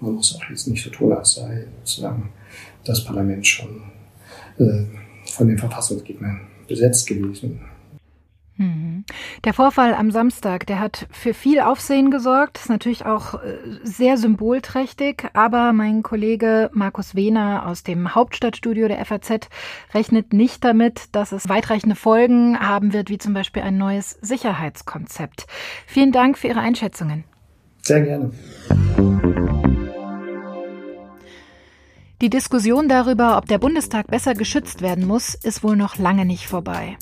man 0.00 0.14
muss 0.14 0.36
auch 0.36 0.50
jetzt 0.50 0.68
nicht 0.68 0.82
so 0.82 0.90
tun, 0.90 1.12
als 1.12 1.34
sei 1.34 1.66
sozusagen 1.80 2.30
das 2.84 3.04
Parlament 3.04 3.46
schon 3.46 3.82
äh, 4.58 4.84
von 5.26 5.48
den 5.48 5.58
Verfassungsgegnern 5.58 6.40
besetzt 6.68 7.06
gewesen. 7.06 7.60
Mhm. 8.56 9.04
Der 9.44 9.52
Vorfall 9.52 9.94
am 9.94 10.10
Samstag, 10.12 10.66
der 10.66 10.78
hat 10.78 11.08
für 11.10 11.34
viel 11.34 11.60
Aufsehen 11.60 12.10
gesorgt, 12.10 12.58
ist 12.58 12.68
natürlich 12.68 13.04
auch 13.04 13.34
äh, 13.34 13.58
sehr 13.82 14.16
symbolträchtig, 14.16 15.24
aber 15.32 15.72
mein 15.72 16.02
Kollege 16.04 16.70
Markus 16.72 17.16
Wehner 17.16 17.66
aus 17.66 17.82
dem 17.82 18.14
Hauptstadtstudio 18.14 18.86
der 18.86 19.04
FAZ 19.04 19.48
rechnet 19.92 20.32
nicht 20.32 20.62
damit, 20.64 21.08
dass 21.12 21.32
es 21.32 21.48
weitreichende 21.48 21.96
Folgen 21.96 22.60
haben 22.60 22.92
wird, 22.92 23.10
wie 23.10 23.18
zum 23.18 23.34
Beispiel 23.34 23.62
ein 23.62 23.76
neues 23.76 24.12
Sicherheitskonzept. 24.20 25.46
Vielen 25.86 26.12
Dank 26.12 26.38
für 26.38 26.48
Ihre 26.48 26.60
Einschätzungen. 26.60 27.24
Sehr 27.82 28.02
gerne. 28.02 28.30
Die 32.22 32.30
Diskussion 32.30 32.88
darüber, 32.88 33.36
ob 33.36 33.46
der 33.48 33.58
Bundestag 33.58 34.06
besser 34.06 34.34
geschützt 34.34 34.82
werden 34.82 35.06
muss, 35.06 35.34
ist 35.34 35.64
wohl 35.64 35.76
noch 35.76 35.96
lange 35.96 36.24
nicht 36.24 36.46
vorbei. 36.46 36.96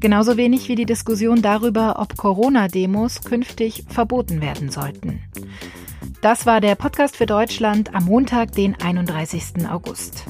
Genauso 0.00 0.36
wenig 0.36 0.68
wie 0.68 0.74
die 0.74 0.86
Diskussion 0.86 1.42
darüber, 1.42 1.98
ob 1.98 2.16
Corona-Demos 2.16 3.22
künftig 3.22 3.84
verboten 3.88 4.40
werden 4.40 4.70
sollten. 4.70 5.22
Das 6.20 6.46
war 6.46 6.60
der 6.60 6.74
Podcast 6.74 7.16
für 7.16 7.26
Deutschland 7.26 7.94
am 7.94 8.06
Montag, 8.06 8.50
den 8.52 8.74
31. 8.80 9.68
August. 9.70 10.24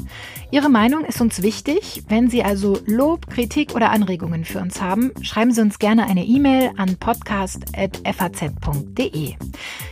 Ihre 0.50 0.68
Meinung 0.68 1.04
ist 1.04 1.20
uns 1.20 1.40
wichtig. 1.42 2.02
Wenn 2.08 2.28
Sie 2.28 2.42
also 2.42 2.76
Lob, 2.86 3.28
Kritik 3.28 3.72
oder 3.74 3.90
Anregungen 3.90 4.44
für 4.44 4.58
uns 4.60 4.82
haben, 4.82 5.12
schreiben 5.22 5.52
Sie 5.52 5.60
uns 5.60 5.78
gerne 5.78 6.06
eine 6.06 6.24
E-Mail 6.24 6.72
an 6.76 6.96
podcast.faz.de. 6.96 9.34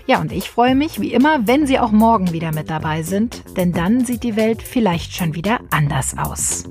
Ja, 0.07 0.21
und 0.21 0.33
ich 0.33 0.51
freue 0.51 0.75
mich 0.75 1.01
wie 1.01 1.13
immer, 1.13 1.47
wenn 1.47 1.67
Sie 1.67 1.79
auch 1.79 1.93
morgen 1.93 2.33
wieder 2.33 2.53
mit 2.53 2.71
dabei 2.71 3.03
sind, 3.03 3.45
denn 3.57 3.73
dann 3.73 4.05
sieht 4.05 4.23
die 4.23 4.37
Welt 4.37 4.63
vielleicht 4.63 5.15
schon 5.15 5.35
wieder 5.35 5.61
anders 5.71 6.17
aus. 6.19 6.65